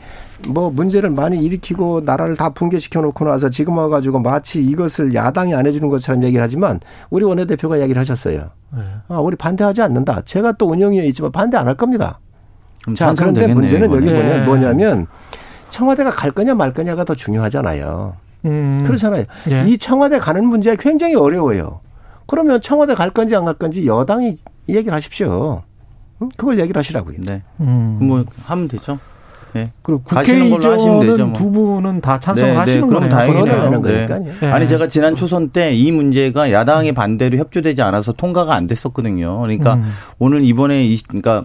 뭐 0.48 0.70
문제를 0.70 1.10
많이 1.10 1.38
일으키고 1.38 2.02
나라를 2.04 2.34
다 2.36 2.48
붕괴시켜 2.50 3.00
놓고 3.00 3.24
나서 3.24 3.48
지금 3.48 3.78
와가지고 3.78 4.20
마치 4.20 4.62
이것을 4.62 5.14
야당이 5.14 5.54
안 5.54 5.66
해주는 5.66 5.88
것처럼 5.88 6.22
얘기를 6.24 6.42
하지만 6.42 6.80
우리 7.10 7.24
원내대표가 7.24 7.76
이야기를 7.76 8.00
하셨어요. 8.00 8.50
네. 8.76 8.82
아, 9.08 9.18
우리 9.20 9.36
반대하지 9.36 9.82
않는다. 9.82 10.22
제가 10.24 10.52
또 10.52 10.66
운영위에 10.68 11.06
있지만 11.08 11.30
반대 11.32 11.56
안 11.56 11.66
할 11.68 11.74
겁니다. 11.76 12.18
자, 12.96 13.14
그런데 13.14 13.42
되겠네요, 13.42 13.54
문제는 13.60 13.92
여기 13.92 14.06
뭐냐, 14.10 14.36
네. 14.38 14.44
뭐냐면 14.46 15.06
청와대가 15.68 16.10
갈 16.10 16.30
거냐 16.32 16.54
말 16.54 16.72
거냐가 16.72 17.04
더 17.04 17.14
중요하잖아요. 17.14 18.14
음. 18.44 18.80
그렇잖아요. 18.84 19.24
네. 19.46 19.64
이 19.68 19.76
청와대 19.78 20.18
가는 20.18 20.44
문제가 20.46 20.76
굉장히 20.80 21.14
어려워요. 21.14 21.80
그러면 22.26 22.60
청와대 22.60 22.94
갈 22.94 23.10
건지 23.10 23.34
안 23.36 23.44
갈 23.44 23.54
건지 23.54 23.86
여당이 23.86 24.36
얘기를 24.68 24.92
하십시오. 24.94 25.62
그걸 26.36 26.58
얘기를 26.60 26.78
하시라고요. 26.78 27.16
네. 27.26 27.42
음. 27.60 27.98
뭐 28.00 28.24
하면 28.44 28.68
되죠. 28.68 28.98
네. 29.52 29.72
그리고 29.82 30.02
국회의원은 30.04 31.32
두 31.32 31.50
분은 31.50 32.00
다 32.02 32.20
찬성을 32.20 32.52
네, 32.52 32.56
하시는 32.56 32.80
네. 32.82 32.86
그럼 32.86 33.08
다행이네요. 33.08 33.80
네. 33.82 34.06
네. 34.40 34.46
아니 34.46 34.68
제가 34.68 34.86
지난 34.86 35.16
초선 35.16 35.48
때 35.50 35.72
이 35.74 35.90
문제가 35.90 36.52
야당의 36.52 36.92
반대로 36.92 37.36
협조되지 37.38 37.82
않아서 37.82 38.12
통과가 38.12 38.54
안 38.54 38.66
됐었거든요. 38.68 39.38
그러니까 39.40 39.74
음. 39.74 39.84
오늘 40.20 40.44
이번에 40.44 40.84
이 40.84 40.96
그러니까 41.02 41.44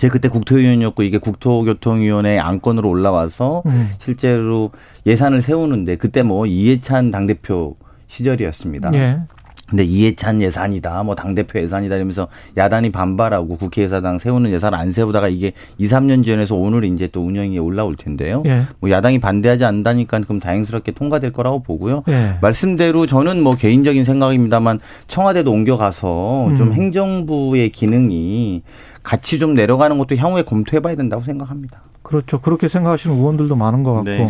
제 0.00 0.08
그때 0.08 0.30
국토위원이었고 0.30 1.02
이게 1.02 1.18
국토교통위원회 1.18 2.38
안건으로 2.38 2.88
올라와서 2.88 3.62
음. 3.66 3.90
실제로 3.98 4.70
예산을 5.04 5.42
세우는데 5.42 5.96
그때 5.96 6.22
뭐 6.22 6.46
이해찬 6.46 7.10
당대표 7.10 7.76
시절이었습니다. 8.06 8.92
예. 8.94 9.20
근데 9.70 9.84
이해찬 9.84 10.42
예산이다, 10.42 11.04
뭐 11.04 11.14
당대표 11.14 11.60
예산이다 11.60 11.94
이러면서 11.94 12.26
야단이 12.56 12.90
반발하고 12.90 13.56
국회의사당 13.56 14.18
세우는 14.18 14.50
예산을 14.50 14.76
안 14.76 14.90
세우다가 14.90 15.28
이게 15.28 15.52
2, 15.78 15.86
3년 15.86 16.24
전에서 16.24 16.56
오늘 16.56 16.82
이제 16.84 17.06
또 17.06 17.24
운영이 17.24 17.56
올라올 17.58 17.94
텐데요. 17.94 18.42
예. 18.46 18.62
뭐 18.80 18.90
야당이 18.90 19.20
반대하지 19.20 19.64
않다니까 19.64 20.20
그럼 20.20 20.40
다행스럽게 20.40 20.92
통과될 20.92 21.32
거라고 21.32 21.62
보고요. 21.62 22.02
예. 22.08 22.38
말씀대로 22.40 23.06
저는 23.06 23.42
뭐 23.42 23.54
개인적인 23.54 24.04
생각입니다만 24.04 24.80
청와대도 25.06 25.52
옮겨가서 25.52 26.48
음. 26.48 26.56
좀 26.56 26.72
행정부의 26.72 27.70
기능이 27.70 28.62
같이 29.04 29.38
좀 29.38 29.54
내려가는 29.54 29.96
것도 29.96 30.16
향후에 30.16 30.42
검토해 30.42 30.80
봐야 30.80 30.96
된다고 30.96 31.22
생각합니다. 31.22 31.80
그렇죠. 32.02 32.40
그렇게 32.40 32.66
생각하시는 32.66 33.16
의원들도 33.16 33.54
많은 33.54 33.84
것 33.84 33.92
같고. 33.92 34.10
네. 34.10 34.28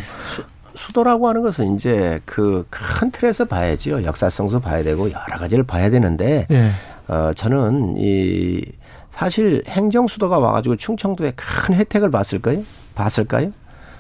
수도라고 0.75 1.29
하는 1.29 1.43
것은 1.43 1.75
이제 1.75 2.21
그 2.25 2.65
큰 2.71 3.11
틀에서 3.11 3.45
봐야지요. 3.47 4.05
역사성도 4.05 4.61
봐야 4.61 4.83
되고 4.83 5.11
여러 5.11 5.39
가지를 5.39 5.65
봐야 5.65 5.91
되는데 5.91 6.47
예. 6.51 6.71
어 7.09 7.33
저는 7.35 7.95
이 7.99 8.63
사실 9.11 9.63
행정 9.69 10.07
수도가 10.07 10.39
와가지고 10.39 10.77
충청도에 10.77 11.33
큰 11.37 11.75
혜택을 11.75 12.11
봤을까요? 12.11 12.63
봤을까요? 12.95 13.51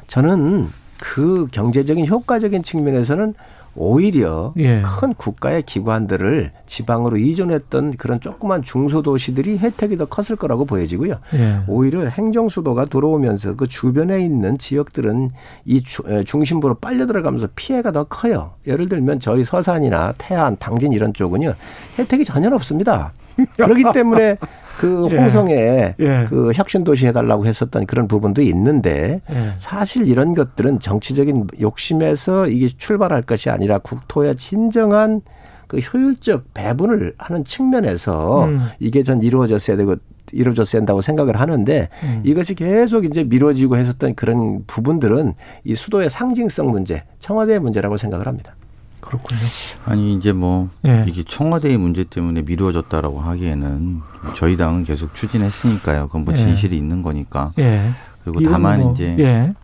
저는 0.06 0.68
그 0.98 1.46
경제적인 1.50 2.06
효과적인 2.06 2.62
측면에서는 2.62 3.34
오히려 3.74 4.52
예. 4.58 4.82
큰 4.82 5.14
국가의 5.14 5.62
기관들을 5.62 6.50
지방으로 6.66 7.16
이전했던 7.16 7.92
그런 7.92 8.20
조그만 8.20 8.62
중소도시들이 8.62 9.58
혜택이 9.58 9.96
더 9.96 10.06
컸을 10.06 10.36
거라고 10.36 10.64
보여지고요. 10.64 11.14
예. 11.34 11.60
오히려 11.68 12.06
행정수도가 12.06 12.86
들어오면서 12.86 13.56
그 13.56 13.66
주변에 13.66 14.20
있는 14.20 14.58
지역들은 14.58 15.30
이 15.64 15.82
중심부로 16.24 16.74
빨려 16.74 17.06
들어가면서 17.06 17.48
피해가 17.54 17.92
더 17.92 18.04
커요. 18.04 18.52
예를 18.66 18.88
들면 18.88 19.20
저희 19.20 19.44
서산이나 19.44 20.14
태안, 20.18 20.56
당진 20.58 20.92
이런 20.92 21.12
쪽은요 21.12 21.54
혜택이 21.98 22.24
전혀 22.24 22.48
없습니다. 22.50 23.12
그렇기 23.56 23.84
때문에 23.94 24.36
그 24.80 25.08
예. 25.10 25.16
홍성에 25.18 25.94
예. 26.00 26.24
그 26.26 26.52
혁신 26.54 26.84
도시 26.84 27.06
해달라고 27.06 27.44
했었던 27.44 27.84
그런 27.84 28.08
부분도 28.08 28.40
있는데 28.40 29.20
예. 29.30 29.52
사실 29.58 30.08
이런 30.08 30.34
것들은 30.34 30.80
정치적인 30.80 31.48
욕심에서 31.60 32.46
이게 32.46 32.68
출발할 32.68 33.20
것이 33.22 33.50
아니라 33.50 33.76
국토의 33.76 34.36
진정한 34.36 35.20
그 35.66 35.80
효율적 35.80 36.54
배분을 36.54 37.12
하는 37.18 37.44
측면에서 37.44 38.46
음. 38.46 38.68
이게 38.78 39.02
전 39.02 39.20
이루어졌어야 39.20 39.76
되고 39.76 39.96
이루어졌어야 40.32 40.80
한다고 40.80 41.02
생각을 41.02 41.38
하는데 41.38 41.88
음. 42.02 42.20
이것이 42.24 42.54
계속 42.54 43.04
이제 43.04 43.22
미뤄지고 43.22 43.76
했었던 43.76 44.14
그런 44.14 44.64
부분들은 44.66 45.34
이 45.64 45.74
수도의 45.74 46.08
상징성 46.08 46.70
문제, 46.70 47.04
청와대의 47.18 47.60
문제라고 47.60 47.98
생각을 47.98 48.26
합니다. 48.26 48.56
그렇군요. 49.00 49.40
아니 49.84 50.14
이제 50.14 50.32
뭐 50.32 50.68
예. 50.86 51.04
이게 51.08 51.24
청와대의 51.26 51.76
문제 51.76 52.04
때문에 52.04 52.42
미루어졌다라고 52.42 53.20
하기에는 53.20 54.00
저희 54.36 54.56
당은 54.56 54.84
계속 54.84 55.14
추진했으니까요. 55.14 56.06
그건 56.06 56.24
뭐 56.24 56.34
예. 56.34 56.38
진실이 56.38 56.74
예. 56.74 56.78
있는 56.78 57.02
거니까. 57.02 57.52
예. 57.58 57.90
그리고 58.24 58.42
다만 58.42 58.80
뭐, 58.80 58.92
이제 58.92 59.16
예. 59.18 59.54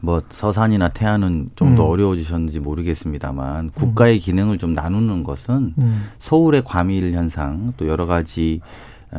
뭐 0.00 0.22
서산이나 0.28 0.88
태안은 0.88 1.50
좀더 1.54 1.86
음. 1.86 1.90
어려워지셨는지 1.90 2.60
모르겠습니다만 2.60 3.70
국가의 3.70 4.18
기능을 4.18 4.58
좀 4.58 4.74
나누는 4.74 5.22
것은 5.22 5.74
음. 5.78 6.08
서울의 6.18 6.62
과밀 6.64 7.12
현상 7.14 7.72
또 7.76 7.86
여러 7.86 8.06
가지 8.06 8.60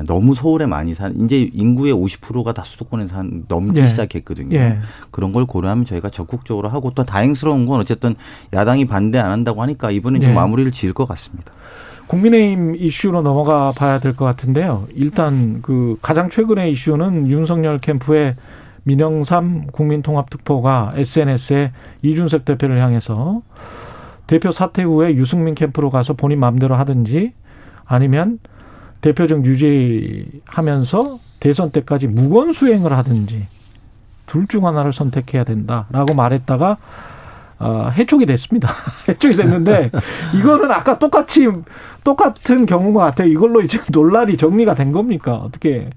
너무 0.05 0.35
서울에 0.35 0.65
많이 0.65 0.93
산 0.95 1.15
이제 1.25 1.49
인구의 1.53 1.93
50%가 1.93 2.53
다 2.53 2.63
수도권에 2.63 3.07
산 3.07 3.45
넘기 3.47 3.79
예. 3.79 3.85
시작했거든요. 3.85 4.55
예. 4.55 4.79
그런 5.11 5.33
걸 5.33 5.45
고려하면 5.45 5.85
저희가 5.85 6.09
적극적으로 6.09 6.69
하고 6.69 6.91
또 6.93 7.03
다행스러운 7.03 7.65
건 7.65 7.79
어쨌든 7.79 8.15
야당이 8.53 8.85
반대 8.85 9.17
안 9.17 9.31
한다고 9.31 9.61
하니까 9.61 9.91
이번에 9.91 10.19
좀 10.19 10.31
예. 10.31 10.33
마무리를 10.33 10.71
지을 10.71 10.93
것 10.93 11.07
같습니다. 11.07 11.51
국민의힘 12.07 12.75
이슈로 12.75 13.21
넘어가 13.21 13.71
봐야 13.71 13.99
될 13.99 14.13
것 14.13 14.23
같은데요. 14.25 14.87
일단 14.95 15.61
그 15.61 15.97
가장 16.01 16.29
최근의 16.29 16.71
이슈는 16.71 17.29
윤석열 17.29 17.79
캠프의 17.79 18.35
민영삼 18.83 19.67
국민통합특보가 19.73 20.91
SNS에 20.95 21.71
이준석 22.03 22.45
대표를 22.45 22.79
향해서 22.81 23.41
대표 24.27 24.51
사퇴 24.51 24.83
후에 24.83 25.15
유승민 25.15 25.55
캠프로 25.55 25.89
가서 25.89 26.13
본인 26.13 26.39
마음대로 26.39 26.75
하든지 26.75 27.33
아니면 27.83 28.39
대표적 29.01 29.45
유지하면서 29.45 31.19
대선 31.39 31.71
때까지 31.71 32.07
무건 32.07 32.53
수행을 32.53 32.91
하든지 32.93 33.47
둘 34.25 34.47
중 34.47 34.65
하나를 34.67 34.91
선택해야 34.93 35.43
된다라고 35.43 36.13
말했다가 36.15 36.77
어, 37.59 37.89
해촉이 37.89 38.25
됐습니다. 38.27 38.69
해촉이 39.07 39.33
됐는데 39.35 39.89
이거는 40.37 40.71
아까 40.71 40.99
똑같이 40.99 41.47
똑같은 42.03 42.65
경우인 42.65 42.93
것 42.93 42.99
같아요. 42.99 43.29
이걸로 43.29 43.61
이제 43.61 43.79
논란이 43.91 44.37
정리가 44.37 44.75
된 44.75 44.91
겁니까? 44.91 45.35
어떻게 45.35 45.89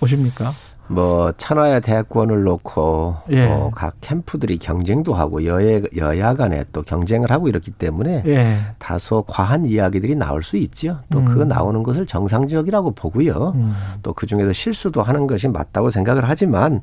보십니까? 0.00 0.52
뭐 0.92 1.32
천하의 1.32 1.80
대권을 1.80 2.42
놓고 2.44 3.16
예. 3.30 3.46
뭐각 3.46 3.94
캠프들이 4.00 4.58
경쟁도 4.58 5.14
하고 5.14 5.44
여야 5.44 5.80
여야 5.96 6.34
간에 6.34 6.64
또 6.72 6.82
경쟁을 6.82 7.30
하고 7.30 7.48
이렇기 7.48 7.70
때문에 7.70 8.22
예. 8.26 8.58
다소 8.78 9.22
과한 9.22 9.64
이야기들이 9.66 10.14
나올 10.14 10.42
수 10.42 10.56
있지요. 10.56 10.98
또그 11.10 11.42
음. 11.42 11.48
나오는 11.48 11.82
것을 11.82 12.06
정상적이라고 12.06 12.92
보고요. 12.92 13.52
음. 13.54 13.74
또그 14.02 14.26
중에서 14.26 14.52
실수도 14.52 15.02
하는 15.02 15.26
것이 15.26 15.48
맞다고 15.48 15.90
생각을 15.90 16.28
하지만 16.28 16.82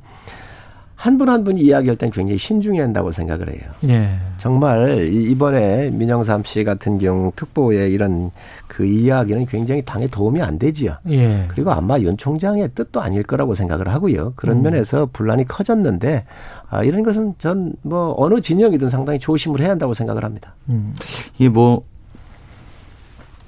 한 1.00 1.18
분 1.18 1.30
한 1.30 1.46
분이 1.46 1.62
이야기할 1.62 1.96
땐 1.96 2.12
굉장히 2.12 2.38
신중해야 2.38 2.84
한다고 2.84 3.10
생각을 3.14 3.50
해요. 3.54 3.62
예. 3.88 4.18
정말 4.38 5.08
이번에 5.10 5.92
민영삼 5.92 6.44
씨 6.44 6.66
같은 6.66 6.98
경우 6.98 7.32
특보의 7.38 7.94
이런 7.94 8.32
그 8.68 8.86
이야기는 8.86 9.46
굉장히 9.46 9.82
당에 9.82 10.08
도움이 10.08 10.42
안 10.42 10.60
되지요. 10.60 10.98
예. 11.10 11.46
그리고 11.48 11.72
아마 11.72 11.98
윤 12.00 12.18
총장의 12.18 12.72
뜻도 12.76 13.00
아닐 13.00 13.24
거라고 13.24 13.56
생각을 13.56 13.88
하고요. 13.88 14.34
그런 14.36 14.58
음. 14.58 14.64
면에서 14.64 15.08
분란이 15.14 15.46
커졌는데 15.48 16.26
아, 16.70 16.84
이런 16.84 17.04
것은 17.04 17.34
전 17.38 17.74
뭐 17.82 18.14
어느 18.18 18.42
진영이든 18.42 18.90
상당히 18.90 19.20
조심을 19.20 19.62
해야 19.62 19.70
한다고 19.70 19.94
생각을 19.94 20.26
합니다. 20.26 20.54
음. 20.68 20.94
이게 21.38 21.48
뭐 21.48 21.86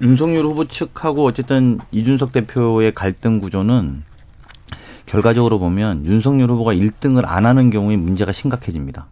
윤석열 0.02 0.46
후보 0.46 0.66
측하고 0.66 1.26
어쨌든 1.26 1.80
이준석 1.92 2.32
대표의 2.32 2.94
갈등 2.94 3.40
구조는 3.42 4.04
결과적으로 5.12 5.60
보면 5.60 6.06
윤석열 6.06 6.50
후보가 6.52 6.74
1등을 6.74 7.24
안 7.26 7.46
하는 7.46 7.70
경우에 7.70 7.98
문제가 7.98 8.32
심각해집니다. 8.32 9.08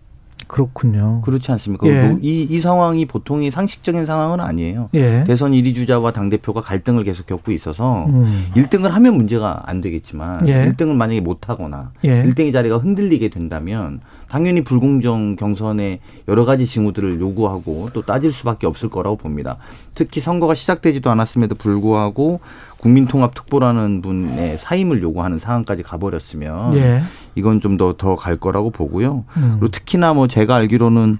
그렇군요. 0.49 1.21
그렇지 1.21 1.51
않습니까? 1.51 1.87
예. 1.87 2.17
이, 2.23 2.41
이 2.41 2.59
상황이 2.59 3.05
보통이 3.05 3.51
상식적인 3.51 4.05
상황은 4.05 4.41
아니에요. 4.41 4.89
예. 4.95 5.23
대선 5.25 5.51
1위 5.51 5.75
주자와 5.75 6.11
당대표가 6.11 6.61
갈등을 6.61 7.03
계속 7.03 7.27
겪고 7.27 7.51
있어서 7.51 8.05
음. 8.07 8.47
1등을 8.55 8.89
하면 8.89 9.15
문제가 9.15 9.61
안 9.67 9.79
되겠지만 9.79 10.47
예. 10.47 10.65
1등을 10.65 10.95
만약에 10.95 11.21
못하거나 11.21 11.91
예. 12.03 12.23
1등의 12.23 12.51
자리가 12.51 12.79
흔들리게 12.79 13.29
된다면 13.29 14.01
당연히 14.27 14.63
불공정 14.63 15.35
경선에 15.35 15.99
여러 16.27 16.45
가지 16.45 16.65
징후들을 16.65 17.19
요구하고 17.19 17.89
또 17.93 18.01
따질 18.01 18.31
수밖에 18.31 18.65
없을 18.65 18.89
거라고 18.89 19.17
봅니다. 19.17 19.57
특히 19.93 20.19
선거가 20.19 20.55
시작되지도 20.55 21.11
않았음에도 21.11 21.55
불구하고 21.55 22.39
국민통합특보라는 22.77 24.01
분의 24.01 24.57
사임을 24.57 25.03
요구하는 25.03 25.37
상황까지 25.37 25.83
가버렸으면 25.83 26.73
예. 26.75 27.01
이건 27.35 27.59
좀 27.61 27.77
더 27.77 27.93
더 27.93 28.15
갈 28.15 28.37
거라고 28.37 28.69
보고요. 28.71 29.25
음. 29.37 29.57
그리고 29.59 29.69
특히나 29.71 30.13
뭐 30.13 30.27
제가 30.27 30.55
알기로는 30.55 31.17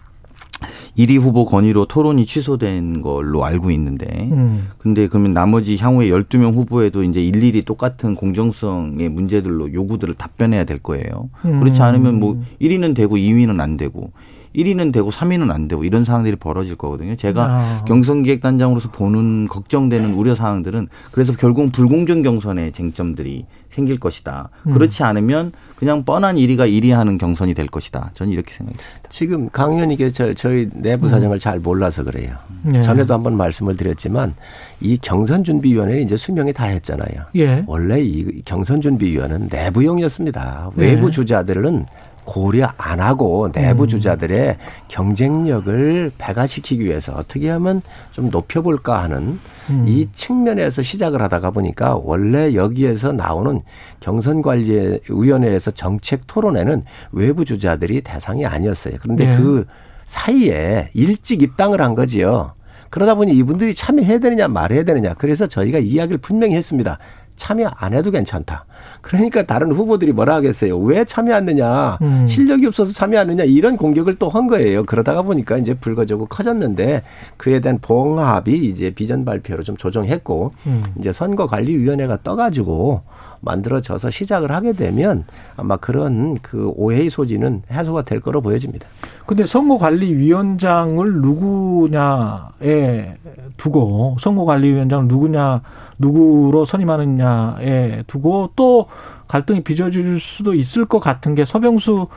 1위 0.97 1.17
후보 1.17 1.45
건의로 1.45 1.85
토론이 1.85 2.25
취소된 2.25 3.01
걸로 3.01 3.45
알고 3.45 3.71
있는데 3.71 4.29
음. 4.31 4.67
근데 4.79 5.07
그러면 5.07 5.33
나머지 5.33 5.77
향후에 5.77 6.09
12명 6.09 6.53
후보에도 6.53 7.03
이제 7.03 7.21
일일이 7.21 7.63
똑같은 7.63 8.15
공정성의 8.15 9.07
문제들로 9.07 9.71
요구들을 9.73 10.15
답변해야 10.15 10.65
될 10.65 10.79
거예요. 10.79 11.29
음. 11.45 11.59
그렇지 11.61 11.81
않으면 11.81 12.19
뭐 12.19 12.41
1위는 12.61 12.95
되고 12.95 13.15
2위는 13.15 13.61
안 13.61 13.77
되고 13.77 14.11
1위는 14.55 14.91
되고 14.91 15.09
3위는 15.09 15.51
안 15.51 15.67
되고 15.67 15.83
이런 15.83 16.03
상황들이 16.03 16.35
벌어질 16.35 16.75
거거든요. 16.75 17.15
제가 17.15 17.43
아. 17.43 17.85
경선기획단장으로서 17.85 18.91
보는 18.91 19.47
걱정되는 19.47 20.13
우려 20.13 20.35
사항들은 20.35 20.87
그래서 21.11 21.33
결국 21.33 21.71
불공정 21.71 22.23
경선의 22.23 22.71
쟁점들이 22.71 23.45
생길 23.69 23.99
것이다. 23.99 24.49
음. 24.67 24.73
그렇지 24.73 25.03
않으면 25.03 25.51
그냥 25.75 26.03
뻔한 26.03 26.35
1위가 26.35 26.69
1위 26.69 26.91
하는 26.91 27.17
경선이 27.17 27.53
될 27.53 27.67
것이다. 27.67 28.11
저는 28.15 28.33
이렇게 28.33 28.53
생각합니다. 28.53 28.83
지금 29.09 29.49
강연 29.49 29.91
이게 29.91 30.11
저, 30.11 30.33
저희 30.33 30.67
내부 30.73 31.05
음. 31.05 31.09
사정을 31.09 31.37
음. 31.37 31.39
잘 31.39 31.59
몰라서 31.59 32.03
그래요. 32.03 32.35
네. 32.63 32.81
전에도 32.81 33.13
한번 33.13 33.37
말씀을 33.37 33.77
드렸지만 33.77 34.33
이 34.81 34.97
경선준비위원회는 34.97 36.03
이제 36.03 36.17
수명이 36.17 36.53
다 36.53 36.65
했잖아요. 36.65 37.25
예. 37.35 37.63
원래 37.67 38.01
이 38.01 38.41
경선준비위원회는 38.43 39.49
내부용이었습니다. 39.51 40.71
외부 40.75 41.07
예. 41.07 41.11
주자들은 41.11 41.85
고려 42.29 42.71
안 42.77 42.99
하고 42.99 43.49
내부 43.51 43.83
음. 43.83 43.87
주자들의 43.87 44.57
경쟁력을 44.87 46.11
배가시키기 46.19 46.85
위해서 46.85 47.11
어떻게 47.13 47.49
하면 47.49 47.81
좀 48.11 48.29
높여볼까 48.29 49.01
하는 49.01 49.39
음. 49.71 49.85
이 49.87 50.07
측면에서 50.13 50.83
시작을 50.83 51.23
하다가 51.23 51.49
보니까 51.49 51.95
원래 51.95 52.53
여기에서 52.53 53.13
나오는 53.13 53.63
경선관리위원회에서 54.01 55.71
정책 55.71 56.27
토론회는 56.27 56.83
외부 57.13 57.45
주자들이 57.45 58.01
대상이 58.01 58.45
아니었어요. 58.45 58.97
그런데 59.01 59.25
네. 59.25 59.35
그 59.35 59.65
사이에 60.05 60.91
일찍 60.93 61.41
입당을 61.41 61.81
한 61.81 61.95
거지요. 61.95 62.53
그러다 62.91 63.15
보니 63.15 63.31
이분들이 63.33 63.73
참여해야 63.73 64.19
되느냐 64.19 64.47
말해야 64.47 64.83
되느냐. 64.83 65.15
그래서 65.15 65.47
저희가 65.47 65.79
이야기를 65.79 66.19
분명히 66.19 66.55
했습니다. 66.55 66.99
참여 67.35 67.71
안 67.75 67.93
해도 67.93 68.11
괜찮다. 68.11 68.65
그러니까 69.01 69.43
다른 69.43 69.71
후보들이 69.71 70.11
뭐라 70.11 70.35
하겠어요. 70.35 70.77
왜 70.77 71.05
참여 71.05 71.33
안 71.33 71.43
하느냐. 71.43 71.97
음. 72.01 72.25
실력이 72.27 72.67
없어서 72.67 72.91
참여 72.93 73.19
안 73.19 73.29
하느냐. 73.29 73.43
이런 73.43 73.77
공격을 73.77 74.15
또 74.15 74.29
한 74.29 74.45
거예요. 74.47 74.83
그러다가 74.85 75.23
보니까 75.23 75.57
이제 75.57 75.73
불거지고 75.73 76.27
커졌는데 76.27 77.01
그에 77.37 77.59
대한 77.61 77.79
봉합이 77.81 78.55
이제 78.55 78.91
비전 78.91 79.25
발표로 79.25 79.63
좀 79.63 79.75
조정했고 79.75 80.51
음. 80.67 80.83
이제 80.99 81.11
선거관리위원회가 81.11 82.19
떠가지고 82.23 83.01
만들어져서 83.41 84.11
시작을 84.11 84.51
하게 84.51 84.73
되면 84.73 85.25
아마 85.55 85.77
그런 85.77 86.37
그 86.39 86.71
오해의 86.75 87.09
소지는 87.09 87.63
해소가 87.71 88.03
될 88.03 88.19
거로 88.19 88.41
보여집니다. 88.41 88.87
근데 89.25 89.45
선거관리위원장을 89.45 91.13
누구냐에 91.21 93.15
두고 93.57 94.17
선거관리위원장을 94.19 95.07
누구냐 95.07 95.61
누구로 95.97 96.65
선임하느냐에 96.65 98.03
두고 98.07 98.51
또 98.55 98.87
갈등이 99.27 99.61
빚어질 99.63 100.19
수도 100.19 100.53
있을 100.53 100.85
것 100.85 100.99
같은 100.99 101.35
게 101.35 101.45
서병수 101.45 102.07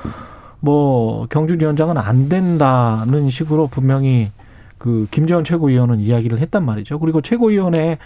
뭐 0.61 1.27
경준위원장은 1.27 1.99
안 1.99 2.29
된다는 2.29 3.29
식으로 3.29 3.67
분명히 3.67 4.31
그 4.79 5.07
김재원 5.11 5.45
최고위원은 5.45 6.01
이야기를 6.01 6.39
했단 6.39 6.65
말이죠. 6.65 6.99
그리고 6.99 7.21
최고위원회 7.21 7.99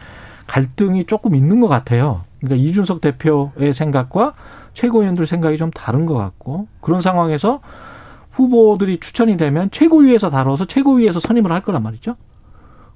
갈등이 0.47 1.05
조금 1.05 1.35
있는 1.35 1.61
것 1.61 1.69
같아요. 1.69 2.23
그러니까 2.47 2.69
이준석 2.69 3.01
대표의 3.01 3.75
생각과 3.75 4.35
최고위원들 4.75 5.27
생각이 5.27 5.57
좀 5.57 5.71
다른 5.71 6.07
것 6.07 6.15
같고 6.15 6.69
그런 6.81 7.01
상황에서 7.01 7.61
후보들이 8.33 8.99
추천이 9.01 9.37
되면 9.37 9.71
최고위에서 9.71 10.31
다뤄서 10.31 10.67
최고위에서 10.67 11.21
선임을 11.21 11.51
할 11.51 11.63
거란 11.63 11.83
말이죠. 11.83 12.17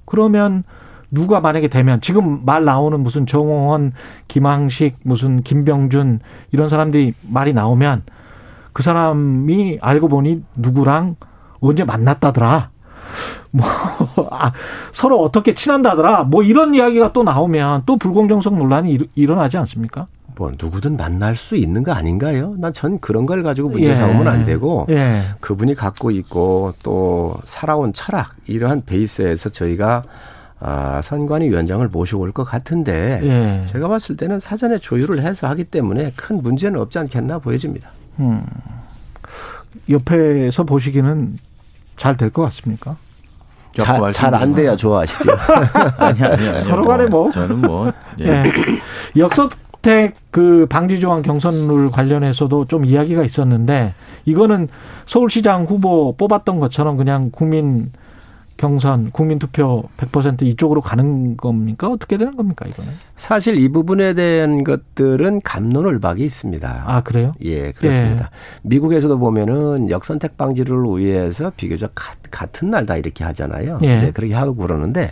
그러면 0.05 0.63
누가 1.09 1.41
만약에 1.41 1.67
되면 1.67 1.99
지금 1.99 2.45
말 2.45 2.63
나오는 2.63 2.99
무슨 2.99 3.25
정홍원, 3.25 3.93
김항식, 4.27 4.97
무슨 5.03 5.41
김병준 5.41 6.19
이런 6.51 6.69
사람들이 6.69 7.13
말이 7.21 7.53
나오면 7.53 8.03
그 8.71 8.83
사람이 8.83 9.79
알고 9.81 10.07
보니 10.07 10.43
누구랑 10.55 11.17
언제 11.59 11.83
만났다더라. 11.83 12.69
뭐 13.51 13.65
아, 14.31 14.51
서로 14.91 15.21
어떻게 15.21 15.53
친한다더라. 15.53 16.23
뭐 16.23 16.43
이런 16.43 16.73
이야기가 16.73 17.11
또 17.13 17.23
나오면 17.23 17.83
또 17.85 17.97
불공정성 17.97 18.57
논란이 18.57 18.97
일어나지 19.15 19.57
않습니까? 19.57 20.07
뭐 20.37 20.51
누구든 20.57 20.95
만날 20.97 21.35
수 21.35 21.55
있는 21.57 21.83
거 21.83 21.91
아닌가요? 21.91 22.55
난 22.57 22.71
전 22.73 22.99
그런 22.99 23.25
걸 23.25 23.43
가지고 23.43 23.69
문제 23.69 23.89
예. 23.91 23.95
삼으면 23.95 24.27
안 24.27 24.45
되고 24.45 24.87
예. 24.89 25.21
그분이 25.41 25.75
갖고 25.75 26.09
있고 26.11 26.73
또 26.81 27.35
살아온 27.45 27.91
철학 27.93 28.33
이러한 28.47 28.83
베이스에서 28.85 29.49
저희가 29.49 30.03
아, 30.63 31.01
선관위 31.03 31.49
위원장을 31.49 31.85
모시고 31.89 32.21
올것 32.21 32.47
같은데 32.47 33.19
예. 33.23 33.65
제가 33.67 33.87
봤을 33.89 34.15
때는 34.15 34.39
사전에 34.39 34.77
조율을 34.77 35.21
해서 35.21 35.47
하기 35.47 35.65
때문에 35.65 36.13
큰 36.15 36.41
문제는 36.41 36.79
없지 36.79 36.97
않겠나 36.99 37.39
보여집니다. 37.39 37.89
음. 38.19 38.43
옆에서 39.89 40.63
보시기는 40.63 41.37
잘 41.97 42.17
될 42.17 42.31
것 42.31 42.41
같습니까? 42.43 42.95
잘 44.13 44.33
안 44.35 44.53
돼야 44.53 44.75
좋아하시죠. 44.75 45.31
아니, 45.97 46.21
아니, 46.23 46.47
아니. 46.49 46.59
서로 46.59 46.85
간에 46.85 47.05
뭐. 47.05 47.23
뭐. 47.23 47.31
저는 47.31 47.61
뭐. 47.61 47.91
예. 48.19 48.27
예. 48.27 48.43
역선택 49.15 50.15
그 50.31 50.65
방지 50.69 50.99
조항 50.99 51.21
경선 51.21 51.67
룰 51.67 51.91
관련해서도 51.91 52.65
좀 52.67 52.85
이야기가 52.85 53.23
있었는데 53.23 53.93
이거는 54.25 54.67
서울시장 55.05 55.65
후보 55.65 56.15
뽑았던 56.17 56.59
것처럼 56.59 56.97
그냥 56.97 57.29
국민 57.31 57.91
경선 58.61 59.09
국민투표 59.11 59.83
100% 59.97 60.43
이쪽으로 60.43 60.81
가는 60.81 61.35
겁니까? 61.35 61.87
어떻게 61.87 62.17
되는 62.17 62.35
겁니까 62.35 62.67
이거는? 62.67 62.91
사실 63.15 63.57
이 63.57 63.67
부분에 63.69 64.13
대한 64.13 64.63
것들은 64.63 65.41
감론을박이 65.41 66.23
있습니다. 66.23 66.83
아 66.85 67.01
그래요? 67.01 67.33
예, 67.43 67.71
그렇습니다. 67.71 68.25
예. 68.31 68.67
미국에서도 68.69 69.17
보면은 69.17 69.89
역선택 69.89 70.37
방지를 70.37 70.77
위해서 70.97 71.51
비교적 71.57 71.91
같은 72.29 72.69
날 72.69 72.85
다 72.85 72.97
이렇게 72.97 73.23
하잖아요. 73.23 73.79
예. 73.83 73.97
이제 73.97 74.11
그렇게 74.11 74.33
하고 74.35 74.55
그러는데 74.55 75.11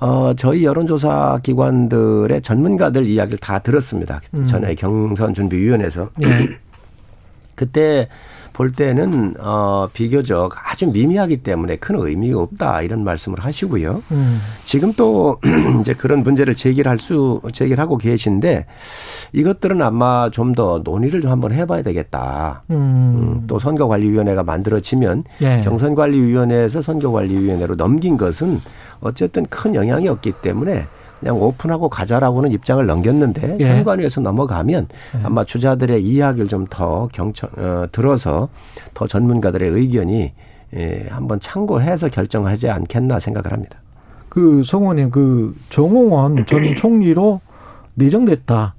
어, 0.00 0.32
저희 0.36 0.64
여론조사 0.64 1.40
기관들의 1.42 2.40
전문가들 2.42 3.06
이야기를 3.06 3.38
다 3.38 3.58
들었습니다. 3.58 4.20
음. 4.34 4.46
전에 4.46 4.74
경선준비위원회에서. 4.74 6.08
예. 6.22 6.48
그때 7.54 8.08
볼 8.54 8.72
때는 8.72 9.34
어 9.40 9.88
비교적 9.92 10.52
아주 10.70 10.86
미미하기 10.86 11.42
때문에 11.42 11.76
큰 11.76 11.96
의미가 11.98 12.40
없다 12.40 12.80
이런 12.80 13.04
말씀을 13.04 13.40
하시고요. 13.40 14.02
음. 14.12 14.40
지금 14.64 14.94
또 14.94 15.38
이제 15.80 15.92
그런 15.92 16.22
문제를 16.22 16.54
제기를 16.54 16.90
할수 16.90 17.42
제기를 17.52 17.78
하고 17.80 17.98
계신데 17.98 18.64
이것들은 19.34 19.82
아마 19.82 20.30
좀 20.30 20.54
더 20.54 20.80
논의를 20.84 21.20
좀 21.20 21.30
한번 21.32 21.52
해봐야 21.52 21.82
되겠다. 21.82 22.62
음. 22.70 22.76
음, 22.76 23.44
또 23.46 23.58
선거관리위원회가 23.58 24.44
만들어지면 24.44 25.24
예. 25.42 25.60
경선관리위원회에서 25.64 26.80
선거관리위원회로 26.80 27.74
넘긴 27.74 28.16
것은 28.16 28.60
어쨌든 29.00 29.44
큰 29.46 29.74
영향이 29.74 30.08
없기 30.08 30.32
때문에 30.42 30.86
그냥 31.24 31.40
오픈하고 31.40 31.88
가자라고는 31.88 32.52
입장을 32.52 32.84
넘겼는데 32.84 33.56
예. 33.58 33.64
선관위에서 33.64 34.20
넘어가면 34.20 34.88
예. 35.16 35.24
아마 35.24 35.42
주자들의 35.42 36.04
이야기를 36.04 36.48
좀 36.48 36.66
더 36.68 37.08
경청 37.12 37.48
어, 37.56 37.86
들어서 37.92 38.48
더 38.94 39.06
전문가들의 39.06 39.70
의견이 39.70 40.32
예, 40.76 41.06
한번 41.10 41.40
참고해서 41.40 42.08
결정하지 42.08 42.68
않겠나 42.68 43.20
생각을 43.20 43.52
합니다. 43.52 43.78
그 44.28 44.62
성원님 44.64 45.10
그 45.10 45.54
정홍원 45.70 46.44
전 46.46 46.76
총리로 46.76 47.40
내정됐다 47.94 48.74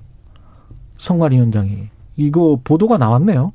선관위원장이 0.99 1.89
이거 2.17 2.59
보도가 2.63 2.97
나왔네요. 2.97 3.53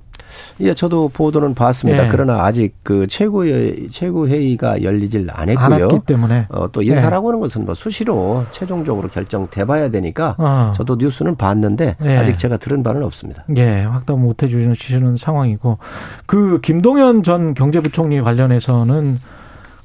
예, 0.61 0.75
저도 0.75 1.09
보도는 1.09 1.55
봤습니다. 1.55 2.05
예. 2.05 2.09
그러나 2.09 2.45
아직 2.45 2.75
그 2.83 3.07
최고의 3.07 3.89
최고 3.91 4.29
회의가 4.29 4.83
열리질 4.83 5.29
않았고요. 5.31 5.87
않았기 5.87 6.01
때문에 6.07 6.47
어, 6.51 6.71
또 6.73 6.83
인사라고 6.83 7.29
하는 7.29 7.41
것은 7.41 7.65
뭐 7.65 7.75
수시로 7.75 8.45
최종적으로 8.51 9.09
결정돼 9.09 9.65
봐야 9.65 9.91
되니까 9.91 10.37
어. 10.39 10.73
저도 10.77 10.97
뉴스는 10.97 11.37
봤는데 11.37 11.97
예. 12.05 12.17
아직 12.17 12.37
제가 12.39 12.57
들은 12.57 12.83
바는 12.83 13.03
없습니다. 13.05 13.45
예, 13.57 13.83
확답 13.83 14.19
못 14.19 14.43
해 14.43 14.49
주시는 14.49 15.17
상황이고 15.17 15.79
그 16.27 16.61
김동연 16.63 17.23
전 17.23 17.55
경제부총리 17.55 18.21
관련해서는 18.23 19.19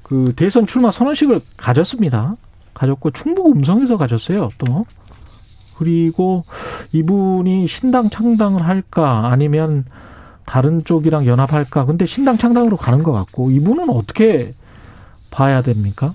그 0.03 0.33
대선 0.35 0.65
출마 0.65 0.91
선언식을 0.91 1.41
가졌습니다. 1.57 2.35
가졌고 2.73 3.11
충북 3.11 3.47
음성에서 3.55 3.97
가졌어요. 3.97 4.49
또 4.57 4.85
그리고 5.77 6.45
이분이 6.91 7.67
신당 7.67 8.09
창당을 8.09 8.65
할까 8.65 9.27
아니면 9.31 9.85
다른 10.45 10.83
쪽이랑 10.83 11.25
연합할까? 11.25 11.85
근데 11.85 12.05
신당 12.05 12.37
창당으로 12.37 12.77
가는 12.77 13.03
것 13.03 13.11
같고 13.11 13.51
이분은 13.51 13.89
어떻게 13.89 14.53
봐야 15.31 15.61
됩니까? 15.61 16.13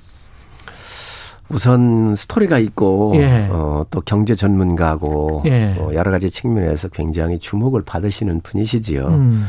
우선 1.48 2.14
스토리가 2.14 2.58
있고 2.60 3.12
예. 3.16 3.48
어, 3.50 3.84
또 3.90 4.00
경제 4.00 4.34
전문가고 4.34 5.42
예. 5.46 5.74
어, 5.78 5.90
여러 5.94 6.10
가지 6.12 6.30
측면에서 6.30 6.88
굉장히 6.88 7.38
주목을 7.40 7.82
받으시는 7.82 8.40
분이시지요. 8.42 9.06
음. 9.08 9.44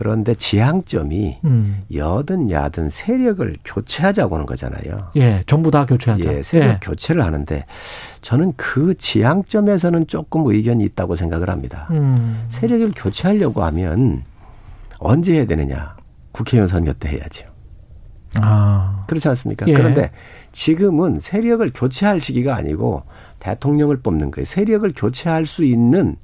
그런데 0.00 0.32
지향점이 0.32 1.40
음. 1.44 1.82
여든 1.94 2.50
야든 2.50 2.88
세력을 2.88 3.54
교체하자고 3.62 4.34
하는 4.34 4.46
거잖아요. 4.46 5.10
예, 5.16 5.44
전부 5.46 5.70
다 5.70 5.84
교체하자. 5.84 6.24
예, 6.24 6.42
세력 6.42 6.68
예. 6.68 6.78
교체를 6.80 7.22
하는데 7.22 7.66
저는 8.22 8.54
그 8.56 8.94
지향점에서는 8.96 10.06
조금 10.06 10.46
의견이 10.46 10.84
있다고 10.84 11.16
생각을 11.16 11.50
합니다. 11.50 11.86
음. 11.90 12.46
세력을 12.48 12.90
교체하려고 12.96 13.62
하면 13.64 14.22
언제 15.00 15.34
해야 15.34 15.44
되느냐? 15.44 15.96
국회의원 16.32 16.66
선거 16.66 16.94
때 16.94 17.10
해야죠. 17.10 17.44
아. 18.40 19.04
그렇지 19.06 19.28
않습니까? 19.28 19.66
예. 19.68 19.74
그런데 19.74 20.12
지금은 20.52 21.20
세력을 21.20 21.70
교체할 21.74 22.20
시기가 22.20 22.56
아니고 22.56 23.02
대통령을 23.38 23.98
뽑는 23.98 24.30
거예요. 24.30 24.46
세력을 24.46 24.90
교체할 24.96 25.44
수 25.44 25.62
있는 25.62 26.16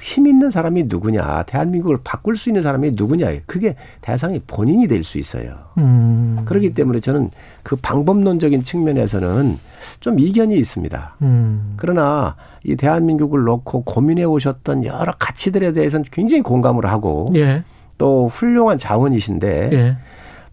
힘 0.00 0.26
있는 0.26 0.50
사람이 0.50 0.84
누구냐, 0.84 1.44
대한민국을 1.44 1.98
바꿀 2.04 2.36
수 2.36 2.48
있는 2.48 2.62
사람이 2.62 2.92
누구냐, 2.94 3.28
그게 3.46 3.76
대상이 4.00 4.40
본인이 4.46 4.86
될 4.86 5.04
수 5.04 5.18
있어요. 5.18 5.56
음. 5.78 6.42
그렇기 6.44 6.74
때문에 6.74 7.00
저는 7.00 7.30
그 7.62 7.76
방법론적인 7.76 8.62
측면에서는 8.62 9.58
좀 10.00 10.18
이견이 10.18 10.56
있습니다. 10.56 11.16
음. 11.22 11.74
그러나 11.76 12.36
이 12.64 12.76
대한민국을 12.76 13.44
놓고 13.44 13.84
고민해 13.84 14.24
오셨던 14.24 14.84
여러 14.84 15.12
가치들에 15.18 15.72
대해서는 15.72 16.04
굉장히 16.10 16.42
공감을 16.42 16.86
하고 16.86 17.28
예. 17.36 17.64
또 17.96 18.28
훌륭한 18.28 18.78
자원이신데 18.78 19.70
예. 19.72 19.96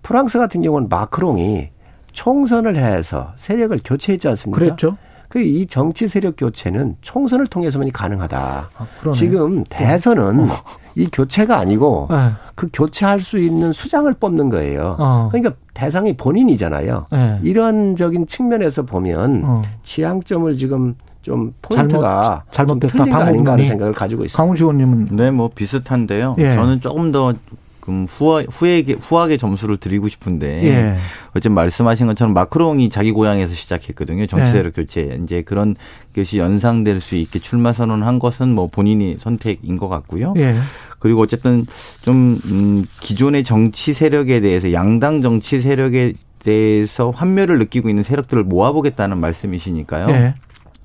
프랑스 0.01 0.37
같은 0.37 0.61
경우는 0.61 0.89
마크롱이 0.89 1.69
총선을 2.11 2.75
해서 2.75 3.33
세력을 3.35 3.77
교체했지 3.83 4.27
않습니까? 4.29 4.59
그랬죠. 4.59 4.97
그 5.35 5.41
이 5.41 5.65
정치 5.65 6.07
세력 6.07 6.35
교체는 6.37 6.95
총선을 7.01 7.47
통해서만이 7.47 7.91
가능하다. 7.91 8.69
아, 8.73 9.11
지금 9.11 9.65
대선은 9.65 10.49
어. 10.49 10.53
이 10.95 11.09
교체가 11.11 11.57
아니고 11.57 12.07
네. 12.09 12.31
그 12.55 12.69
교체할 12.71 13.19
수 13.19 13.37
있는 13.37 13.73
수장을 13.73 14.11
뽑는 14.13 14.47
거예요. 14.47 14.95
어. 14.97 15.27
그러니까 15.29 15.53
대상이 15.73 16.15
본인이잖아요. 16.15 17.07
네. 17.11 17.39
이런적인 17.43 18.27
측면에서 18.27 18.83
보면 18.83 19.41
어. 19.43 19.61
지향점을 19.83 20.55
지금 20.55 20.95
좀 21.21 21.53
포인트가 21.61 22.43
잘못, 22.51 22.79
잘못됐다. 22.79 22.93
틀린 22.97 23.09
거 23.13 23.17
아닌가 23.17 23.51
하는 23.51 23.65
생각을 23.65 23.91
가지고 23.91 24.23
있습니다. 24.23 24.37
강훈 24.41 24.55
의원님은 24.55 25.17
네, 25.17 25.31
뭐 25.31 25.49
비슷한데요. 25.53 26.37
예. 26.37 26.55
저는 26.55 26.79
조금 26.79 27.11
더 27.11 27.33
조금 27.85 28.07
후하, 28.09 28.43
후하게, 28.49 28.93
후하게 28.99 29.37
점수를 29.37 29.77
드리고 29.77 30.09
싶은데 30.09 30.63
예. 30.65 30.97
어쨌든 31.29 31.53
말씀하신 31.53 32.07
것처럼 32.07 32.33
마크롱이 32.33 32.89
자기 32.89 33.11
고향에서 33.11 33.53
시작했거든요. 33.53 34.25
정치세력 34.25 34.65
예. 34.65 34.81
교체. 34.81 35.19
이제 35.21 35.43
그런 35.43 35.75
것이 36.15 36.39
연상될 36.39 36.99
수 36.99 37.15
있게 37.15 37.37
출마 37.37 37.73
선언한 37.73 38.17
것은 38.17 38.49
뭐 38.49 38.67
본인이 38.67 39.17
선택인 39.19 39.77
것 39.77 39.87
같고요. 39.87 40.33
예. 40.37 40.55
그리고 40.97 41.21
어쨌든 41.21 41.65
좀 42.01 42.39
음, 42.45 42.85
기존의 43.01 43.43
정치 43.43 43.93
세력에 43.93 44.39
대해서 44.39 44.73
양당 44.73 45.21
정치 45.21 45.61
세력에 45.61 46.13
대해서 46.39 47.11
환멸을 47.11 47.59
느끼고 47.59 47.89
있는 47.89 48.01
세력들을 48.03 48.43
모아보겠다는 48.43 49.19
말씀이시니까요. 49.19 50.33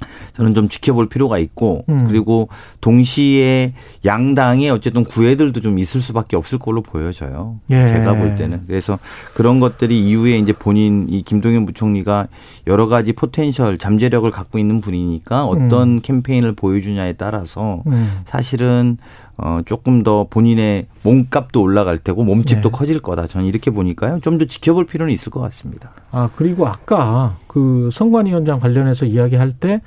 예. 0.02 0.36
저는 0.36 0.54
좀 0.54 0.68
지켜볼 0.68 1.08
필요가 1.08 1.38
있고 1.38 1.84
음. 1.88 2.04
그리고 2.06 2.48
동시에 2.80 3.74
양당에 4.04 4.70
어쨌든 4.70 5.04
구애들도 5.04 5.60
좀 5.60 5.78
있을 5.78 6.00
수밖에 6.00 6.36
없을 6.36 6.58
걸로 6.58 6.82
보여져요. 6.82 7.58
예. 7.70 7.88
제가 7.92 8.14
볼 8.14 8.36
때는 8.36 8.62
그래서 8.66 8.98
그런 9.34 9.60
것들이 9.60 10.00
이후에 10.08 10.38
이제 10.38 10.52
본인 10.52 11.06
이 11.08 11.22
김동연 11.22 11.66
부총리가 11.66 12.28
여러 12.66 12.86
가지 12.88 13.12
potential 13.12 13.78
잠재력을 13.78 14.28
갖고 14.30 14.58
있는 14.58 14.80
분이니까 14.80 15.44
어떤 15.46 15.88
음. 15.96 16.00
캠페인을 16.02 16.52
보여주냐에 16.54 17.14
따라서 17.14 17.82
음. 17.86 18.20
사실은 18.26 18.96
어 19.42 19.60
조금 19.64 20.02
더 20.02 20.26
본인의 20.28 20.86
몸값도 21.02 21.62
올라갈 21.62 21.96
테고 21.96 22.24
몸집도 22.24 22.68
네. 22.68 22.76
커질 22.76 22.98
거다. 22.98 23.26
저는 23.26 23.46
이렇게 23.46 23.70
보니까요. 23.70 24.20
좀 24.20 24.36
더 24.40 24.44
지켜볼 24.44 24.86
필요는 24.86 25.12
있을 25.14 25.30
것 25.30 25.40
같습니다. 25.40 25.92
아 26.12 26.28
그리고 26.36 26.66
아까 26.66 27.36
그 27.46 27.88
선관위원장 27.92 28.60
관련해서 28.60 29.06
이야기할 29.06 29.52
때 29.52 29.80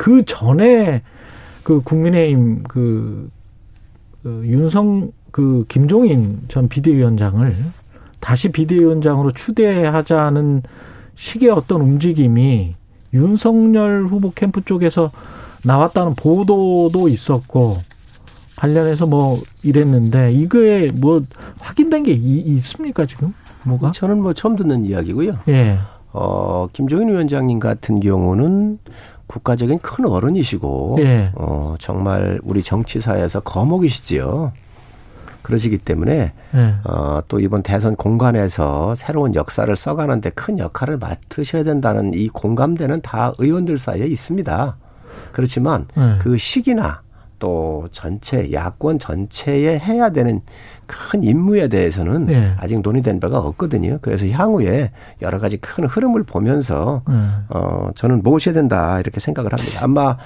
그 0.00 0.24
전에 0.24 1.02
그 1.62 1.82
국민의힘 1.82 2.62
그, 2.62 3.30
그 4.22 4.42
윤성 4.46 5.12
그 5.30 5.66
김종인 5.68 6.40
전 6.48 6.68
비대위원장을 6.68 7.54
다시 8.18 8.48
비대위원장으로 8.48 9.32
추대하자는 9.32 10.62
식의 11.16 11.50
어떤 11.50 11.82
움직임이 11.82 12.76
윤석열 13.12 14.06
후보 14.06 14.32
캠프 14.32 14.64
쪽에서 14.64 15.10
나왔다는 15.66 16.14
보도도 16.14 17.08
있었고 17.08 17.82
관련해서 18.56 19.04
뭐 19.04 19.36
이랬는데 19.62 20.32
이거에 20.32 20.92
뭐 20.92 21.22
확인된 21.58 22.04
게 22.04 22.12
있습니까 22.12 23.04
지금 23.04 23.34
뭐가? 23.64 23.90
저는 23.90 24.22
뭐 24.22 24.32
처음 24.32 24.56
듣는 24.56 24.86
이야기고요. 24.86 25.40
예. 25.48 25.78
어 26.12 26.68
김종인 26.72 27.10
위원장님 27.10 27.60
같은 27.60 28.00
경우는 28.00 28.78
국가적인 29.30 29.78
큰 29.78 30.06
어른이시고 30.06 30.98
예. 31.02 31.30
어 31.36 31.76
정말 31.78 32.40
우리 32.42 32.64
정치사에서 32.64 33.40
거목이시지요. 33.40 34.52
그러시기 35.42 35.78
때문에 35.78 36.32
예. 36.54 36.74
어 36.84 37.20
또 37.28 37.38
이번 37.38 37.62
대선 37.62 37.94
공간에서 37.94 38.94
새로운 38.96 39.36
역사를 39.36 39.74
써가는데 39.76 40.30
큰 40.30 40.58
역할을 40.58 40.98
맡으셔야 40.98 41.62
된다는 41.62 42.12
이 42.12 42.28
공감대는 42.28 43.02
다 43.02 43.32
의원들 43.38 43.78
사이에 43.78 44.06
있습니다. 44.06 44.76
그렇지만 45.30 45.86
예. 45.96 46.18
그 46.20 46.36
시기나 46.36 47.02
또 47.40 47.88
전체 47.90 48.52
야권 48.52 49.00
전체에 49.00 49.78
해야 49.80 50.10
되는 50.10 50.40
큰 50.86 51.22
임무에 51.24 51.68
대해서는 51.68 52.26
네. 52.26 52.54
아직 52.58 52.80
논의된 52.80 53.18
바가 53.18 53.38
없거든요. 53.38 53.98
그래서 54.02 54.28
향후에 54.28 54.92
여러 55.22 55.40
가지 55.40 55.56
큰 55.56 55.84
흐름을 55.84 56.22
보면서 56.24 57.02
네. 57.08 57.14
어 57.48 57.90
저는 57.94 58.22
모셔야 58.22 58.54
된다 58.54 59.00
이렇게 59.00 59.18
생각을 59.18 59.52
합니다. 59.52 59.80
아마 59.82 60.16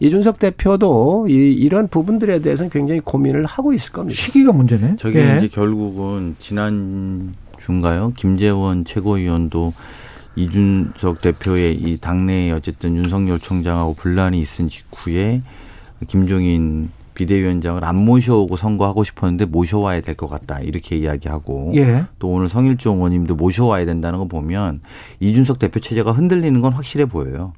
이준석 0.00 0.38
대표도 0.38 1.28
이 1.28 1.52
이런 1.52 1.88
부분들에 1.88 2.40
대해서는 2.40 2.70
굉장히 2.70 3.00
고민을 3.00 3.46
하고 3.46 3.72
있을 3.72 3.92
겁니다. 3.92 4.20
시기가 4.20 4.52
문제네. 4.52 4.96
저게 4.98 5.24
네. 5.24 5.38
이제 5.38 5.48
결국은 5.48 6.36
지난 6.38 7.32
중가요 7.60 8.12
김재원 8.16 8.84
최고위원도 8.84 9.72
이준석 10.36 11.20
대표의 11.20 11.74
이 11.76 11.98
당내에 11.98 12.50
어쨌든 12.50 12.96
윤석열 12.96 13.38
총장하고 13.38 13.94
분란이 13.94 14.40
있은 14.40 14.68
직후에 14.68 15.42
김종인 16.06 16.90
비대위원장을 17.14 17.84
안 17.84 17.94
모셔오고 17.96 18.56
선거하고 18.56 19.04
싶었는데 19.04 19.44
모셔와야 19.44 20.00
될 20.00 20.16
것 20.16 20.28
같다 20.28 20.58
이렇게 20.58 20.96
이야기하고 20.96 21.72
예. 21.76 22.04
또 22.18 22.28
오늘 22.28 22.48
성일종 22.48 22.96
의원님도 22.96 23.36
모셔와야 23.36 23.84
된다는 23.86 24.18
거 24.18 24.24
보면 24.26 24.80
이준석 25.20 25.60
대표 25.60 25.78
체제가 25.78 26.10
흔들리는 26.10 26.60
건 26.60 26.72
확실해 26.72 27.04
보여요. 27.06 27.52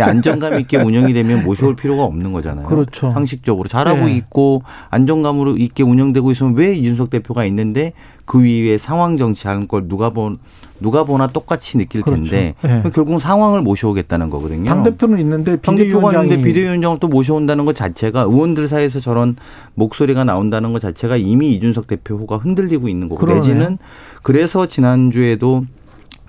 안정감 0.00 0.58
있게 0.60 0.78
운영이 0.82 1.12
되면 1.12 1.44
모셔올 1.44 1.76
필요가 1.76 2.04
없는 2.04 2.32
거잖아요. 2.32 2.66
그렇죠. 2.66 3.12
상식적으로 3.12 3.68
잘하고 3.68 4.08
예. 4.08 4.14
있고 4.16 4.62
안정감으로 4.88 5.58
있게 5.58 5.82
운영되고 5.82 6.30
있으면 6.32 6.54
왜 6.54 6.74
이준석 6.74 7.10
대표가 7.10 7.44
있는데 7.44 7.92
그 8.32 8.42
위에 8.42 8.78
상황 8.78 9.18
정치하는 9.18 9.68
걸 9.68 9.88
누가 9.88 10.08
본 10.08 10.38
누가 10.80 11.04
보나 11.04 11.26
똑같이 11.26 11.76
느낄 11.76 12.00
그렇죠. 12.00 12.24
텐데 12.24 12.54
네. 12.62 12.82
결국은 12.94 13.18
상황을 13.18 13.60
모셔오겠다는 13.60 14.30
거거든요. 14.30 14.64
당 14.64 14.82
대표는 14.82 15.20
있는데 15.20 15.56
비대위원장이 15.56 16.28
있는데 16.28 16.42
비대위원장을 16.42 16.98
또 16.98 17.08
모셔온다는 17.08 17.66
것 17.66 17.76
자체가 17.76 18.22
의원들 18.22 18.68
사이에서 18.68 19.00
저런 19.00 19.36
목소리가 19.74 20.24
나온다는 20.24 20.72
것 20.72 20.80
자체가 20.80 21.18
이미 21.18 21.52
이준석 21.52 21.86
대표 21.86 22.16
후가 22.16 22.38
흔들리고 22.38 22.88
있는 22.88 23.10
거고 23.10 23.20
그러네요. 23.20 23.42
내지는 23.42 23.76
그래서 24.22 24.64
지난주에도 24.66 25.66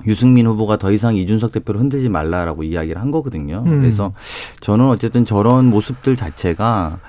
유승민 0.05 0.45
후보가 0.45 0.79
더 0.79 0.91
이상 0.91 1.15
이준석 1.15 1.53
대표를 1.53 1.79
흔들지 1.79 2.09
말라라고 2.09 2.63
이야기를 2.63 3.01
한 3.01 3.11
거거든요. 3.11 3.63
음. 3.65 3.79
그래서 3.79 4.11
저는 4.59 4.89
어쨌든 4.89 5.23
저런 5.23 5.67
모습들 5.67 6.17
자체가 6.17 6.99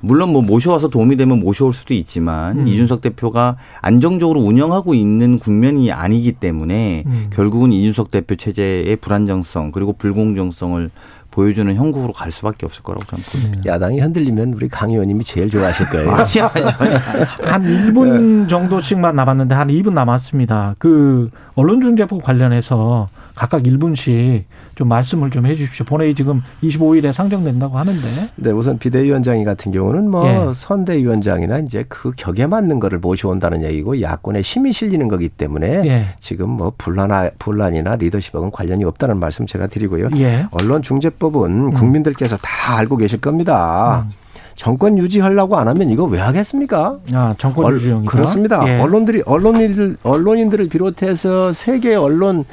물론 0.00 0.32
뭐 0.32 0.42
모셔와서 0.42 0.88
도움이 0.88 1.16
되면 1.16 1.40
모셔올 1.40 1.72
수도 1.72 1.94
있지만 1.94 2.60
음. 2.60 2.68
이준석 2.68 3.00
대표가 3.00 3.56
안정적으로 3.80 4.40
운영하고 4.40 4.94
있는 4.94 5.38
국면이 5.38 5.90
아니기 5.92 6.32
때문에 6.32 7.04
음. 7.06 7.30
결국은 7.32 7.72
이준석 7.72 8.10
대표 8.10 8.36
체제의 8.36 8.96
불안정성 8.96 9.72
그리고 9.72 9.92
불공정성을 9.92 10.90
보여주는 11.30 11.72
형국으로 11.74 12.12
갈 12.12 12.32
수밖에 12.32 12.66
없을 12.66 12.82
거라고 12.82 13.04
저는 13.04 13.22
봅니다. 13.22 13.72
야당이 13.74 14.00
흔들리면 14.00 14.54
우리 14.54 14.68
강 14.68 14.90
의원님이 14.90 15.22
제일 15.24 15.50
좋아하실 15.50 15.86
거예요. 15.90 16.10
한 16.10 17.62
1분 17.62 18.48
정도씩만 18.48 19.14
남았는데 19.14 19.54
한 19.54 19.68
2분 19.68 19.92
남았습니다. 19.92 20.74
그 20.78 21.30
언론중재법 21.54 22.22
관련해서 22.22 23.06
각각 23.34 23.62
1분씩 23.62 24.44
좀 24.78 24.86
말씀을 24.86 25.30
좀 25.32 25.44
해 25.44 25.56
주십시오. 25.56 25.84
본회의 25.84 26.14
지금 26.14 26.40
25일에 26.62 27.12
상정된다고 27.12 27.78
하는데. 27.78 28.00
네, 28.36 28.50
우선 28.52 28.78
비대위원장이 28.78 29.44
같은 29.44 29.72
경우는 29.72 30.08
뭐 30.08 30.24
예. 30.28 30.52
선대위원장이나 30.54 31.58
이제 31.60 31.84
그 31.88 32.12
격에 32.16 32.46
맞는 32.46 32.78
거를 32.78 33.00
모셔온다는 33.00 33.64
얘기고 33.64 34.00
야권에 34.00 34.40
힘이 34.40 34.72
실리는 34.72 35.08
거기 35.08 35.28
때문에 35.28 35.82
예. 35.84 36.04
지금 36.20 36.50
뭐 36.50 36.72
분란, 36.78 37.10
분란이나 37.40 37.96
리더십하고는 37.96 38.52
관련이 38.52 38.84
없다는 38.84 39.18
말씀 39.18 39.46
제가 39.46 39.66
드리고요. 39.66 40.10
예. 40.18 40.46
언론중재법은 40.52 41.50
음. 41.50 41.70
국민들께서 41.72 42.36
다 42.36 42.76
알고 42.76 42.98
계실 42.98 43.20
겁니다. 43.20 44.04
음. 44.06 44.12
정권 44.54 44.96
유지하려고 44.98 45.56
안 45.56 45.66
하면 45.68 45.90
이거 45.90 46.04
왜 46.04 46.20
하겠습니까? 46.20 46.98
아, 47.12 47.34
정권 47.38 47.72
유지용 47.74 48.04
그렇습니다. 48.04 48.62
예. 48.68 48.80
언론들이 48.80 49.22
언론인들 49.26 49.96
언론인들을 50.04 50.68
비롯해서 50.68 51.52
세계 51.52 51.94
언론 51.96 52.44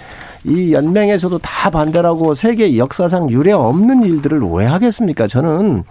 이 0.46 0.74
연맹에서도 0.74 1.38
다 1.40 1.70
반대라고 1.70 2.36
세계 2.36 2.78
역사상 2.78 3.30
유례 3.32 3.52
없는 3.52 4.04
일들을 4.04 4.42
왜 4.52 4.66
하겠습니까? 4.66 5.28
저는 5.28 5.84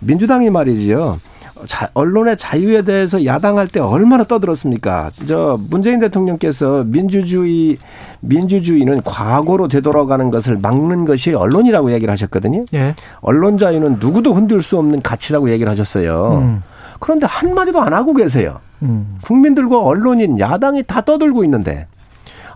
민주당이 0.00 0.50
말이지요. 0.50 1.18
자, 1.66 1.90
언론의 1.94 2.36
자유에 2.36 2.82
대해서 2.82 3.24
야당할 3.24 3.66
때 3.66 3.80
얼마나 3.80 4.22
떠들었습니까? 4.22 5.10
저 5.26 5.58
문재인 5.68 5.98
대통령께서 5.98 6.84
민주주의 6.84 7.78
민주주의는 8.20 9.02
과거로 9.02 9.66
되돌아가는 9.66 10.30
것을 10.30 10.58
막는 10.62 11.04
것이 11.04 11.34
언론이라고 11.34 11.92
얘기를 11.92 12.12
하셨거든요. 12.12 12.64
예. 12.74 12.94
언론 13.20 13.58
자유는 13.58 13.96
누구도 13.98 14.34
흔들 14.34 14.62
수 14.62 14.78
없는 14.78 15.02
가치라고 15.02 15.50
얘기를 15.50 15.70
하셨어요. 15.70 16.38
음. 16.40 16.62
그런데 17.00 17.26
한 17.26 17.54
마디도 17.54 17.80
안 17.80 17.92
하고 17.92 18.14
계세요. 18.14 18.60
음. 18.82 19.18
국민들과 19.22 19.80
언론인 19.80 20.38
야당이 20.38 20.84
다 20.84 21.00
떠들고 21.00 21.42
있는데 21.44 21.86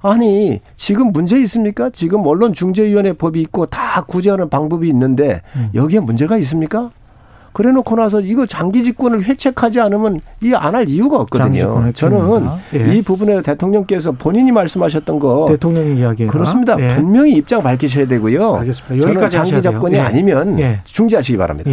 아니 0.02 0.60
지금 0.76 1.12
문제 1.12 1.38
있습니까? 1.40 1.90
지금 1.90 2.26
언론 2.26 2.52
중재위원회 2.52 3.12
법이 3.12 3.40
있고 3.42 3.66
다 3.66 4.02
구제하는 4.02 4.48
방법이 4.48 4.88
있는데 4.88 5.40
음. 5.56 5.70
여기에 5.74 6.00
문제가 6.00 6.36
있습니까? 6.38 6.90
그래놓고 7.52 7.96
나서 7.96 8.18
이거 8.20 8.46
장기 8.46 8.82
집권을 8.82 9.24
회책하지 9.24 9.78
않으면 9.80 10.20
이 10.42 10.54
안 10.54 10.74
할 10.74 10.88
이유가 10.88 11.18
없거든요. 11.20 11.92
저는 11.92 12.48
예. 12.74 12.94
이 12.94 13.02
부분에 13.02 13.42
대통령께서 13.42 14.12
본인이 14.12 14.50
말씀하셨던 14.50 15.18
거 15.18 15.46
대통령 15.50 15.94
이야기 15.96 16.26
그렇습니다. 16.26 16.76
예. 16.80 16.96
분명히 16.96 17.32
입장 17.32 17.62
밝히셔야 17.62 18.06
되고요. 18.06 18.54
알겠습니다. 18.54 19.12
저는 19.12 19.28
장기 19.28 19.60
집권이 19.60 19.96
예. 19.96 20.00
아니면 20.00 20.58
예. 20.60 20.80
중지하시기 20.84 21.36
바랍니다. 21.36 21.70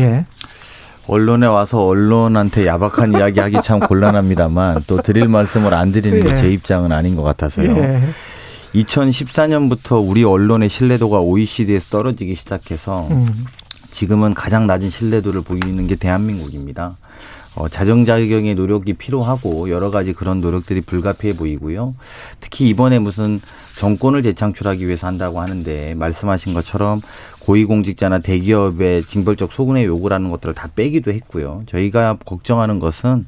예. 1.10 1.13
언론에 1.13 1.48
와서 1.48 1.86
언론한테 1.86 2.65
야박한 2.65 3.13
이야기 3.13 3.39
하기 3.39 3.58
참 3.63 3.80
곤란합니다만 3.80 4.84
또 4.88 5.02
드릴 5.02 5.28
말씀을 5.28 5.74
안 5.74 5.91
드리는 5.91 6.24
게제 6.26 6.45
예. 6.45 6.52
입장은 6.52 6.91
아닌 6.91 7.15
것 7.15 7.24
같아서요. 7.24 7.78
예. 7.78 8.02
2014년부터 8.76 10.08
우리 10.08 10.24
언론의 10.24 10.69
신뢰도가 10.69 11.22
OECD에서 11.22 11.89
떨어지기 11.89 12.36
시작해서 12.36 13.08
음. 13.10 13.45
지금은 13.91 14.36
가장 14.36 14.67
낮은 14.67 14.89
신뢰도를 14.89 15.41
보이는 15.41 15.88
게 15.88 15.95
대한민국입니다. 15.95 16.98
어, 17.56 17.67
자정자경의 17.67 18.56
노력이 18.56 18.93
필요하고 18.93 19.69
여러 19.69 19.89
가지 19.89 20.13
그런 20.13 20.39
노력들이 20.39 20.82
불가피해 20.82 21.36
보이고요. 21.36 21.95
특히 22.39 22.69
이번에 22.69 23.00
무슨 23.00 23.41
정권을 23.78 24.24
재창출하기 24.24 24.86
위해서 24.86 25.08
한다고 25.08 25.41
하는데 25.41 25.93
말씀하신 25.95 26.54
것처럼 26.54 27.02
고위공직자나 27.39 28.19
대기업의 28.19 29.04
징벌적 29.04 29.52
소근의 29.52 29.86
요구라는 29.86 30.30
것들을 30.30 30.56
다 30.56 30.69
빼기도 30.75 31.12
했고요. 31.12 31.63
저희가 31.67 32.17
걱정하는 32.25 32.80
것은 32.80 33.25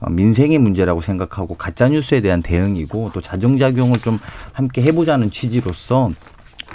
어, 0.00 0.08
민생의 0.08 0.58
문제라고 0.58 1.00
생각하고 1.00 1.56
가짜 1.56 1.88
뉴스에 1.88 2.20
대한 2.20 2.42
대응이고 2.42 3.10
또 3.12 3.20
자정작용을 3.20 3.98
좀 4.00 4.18
함께 4.52 4.82
해보자는 4.82 5.30
취지로서 5.30 6.10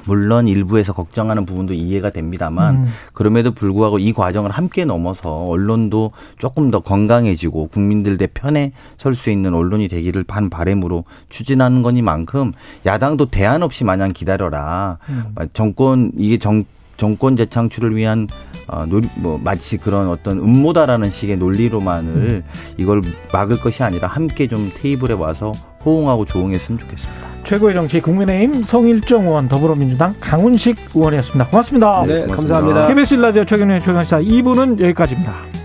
물론 0.05 0.47
일부에서 0.47 0.93
걱정하는 0.93 1.45
부분도 1.45 1.73
이해가 1.73 2.09
됩니다만 2.11 2.75
음. 2.75 2.85
그럼에도 3.13 3.51
불구하고 3.51 3.99
이 3.99 4.13
과정을 4.13 4.51
함께 4.51 4.85
넘어서 4.85 5.47
언론도 5.47 6.11
조금 6.37 6.69
더 6.71 6.79
건강해지고 6.81 7.67
국민들의 7.67 8.27
편에 8.33 8.71
설 8.97 9.15
수 9.15 9.29
있는 9.29 9.53
언론이 9.53 9.87
되기를 9.87 10.25
반 10.25 10.49
바램으로 10.49 11.05
추진하는 11.29 11.81
거니만큼 11.81 12.51
야당도 12.85 13.27
대안 13.27 13.63
없이 13.63 13.85
마냥 13.85 14.11
기다려라. 14.11 14.97
음. 15.09 15.33
정권 15.53 16.11
이게 16.17 16.37
정 16.37 16.65
정권 16.97 17.35
재창출을 17.35 17.95
위한 17.95 18.27
어, 18.67 18.85
놀, 18.85 19.03
뭐 19.17 19.37
마치 19.37 19.77
그런 19.77 20.07
어떤 20.07 20.39
음모다라는 20.39 21.09
식의 21.09 21.37
논리로만을 21.37 22.13
음. 22.13 22.43
이걸 22.77 23.01
막을 23.31 23.59
것이 23.59 23.83
아니라 23.83 24.07
함께 24.07 24.47
좀 24.47 24.71
테이블에 24.73 25.13
와서 25.13 25.51
호응하고 25.85 26.25
조응했으면 26.25 26.79
좋겠습니다. 26.79 27.25
최고의 27.43 27.75
정치 27.75 28.01
국민의힘 28.01 28.63
성일정 28.63 29.27
의원 29.27 29.47
더불어민주당 29.47 30.15
강훈식 30.19 30.77
의원이었습니다. 30.95 31.47
고맙습니다. 31.49 32.03
네, 32.07 32.25
감사합니다. 32.25 32.87
KBS 32.87 33.15
라디오 33.15 33.45
최경련의 33.45 33.81
최강시사 33.81 34.19
2부는 34.21 34.81
여기까지입니다. 34.81 35.64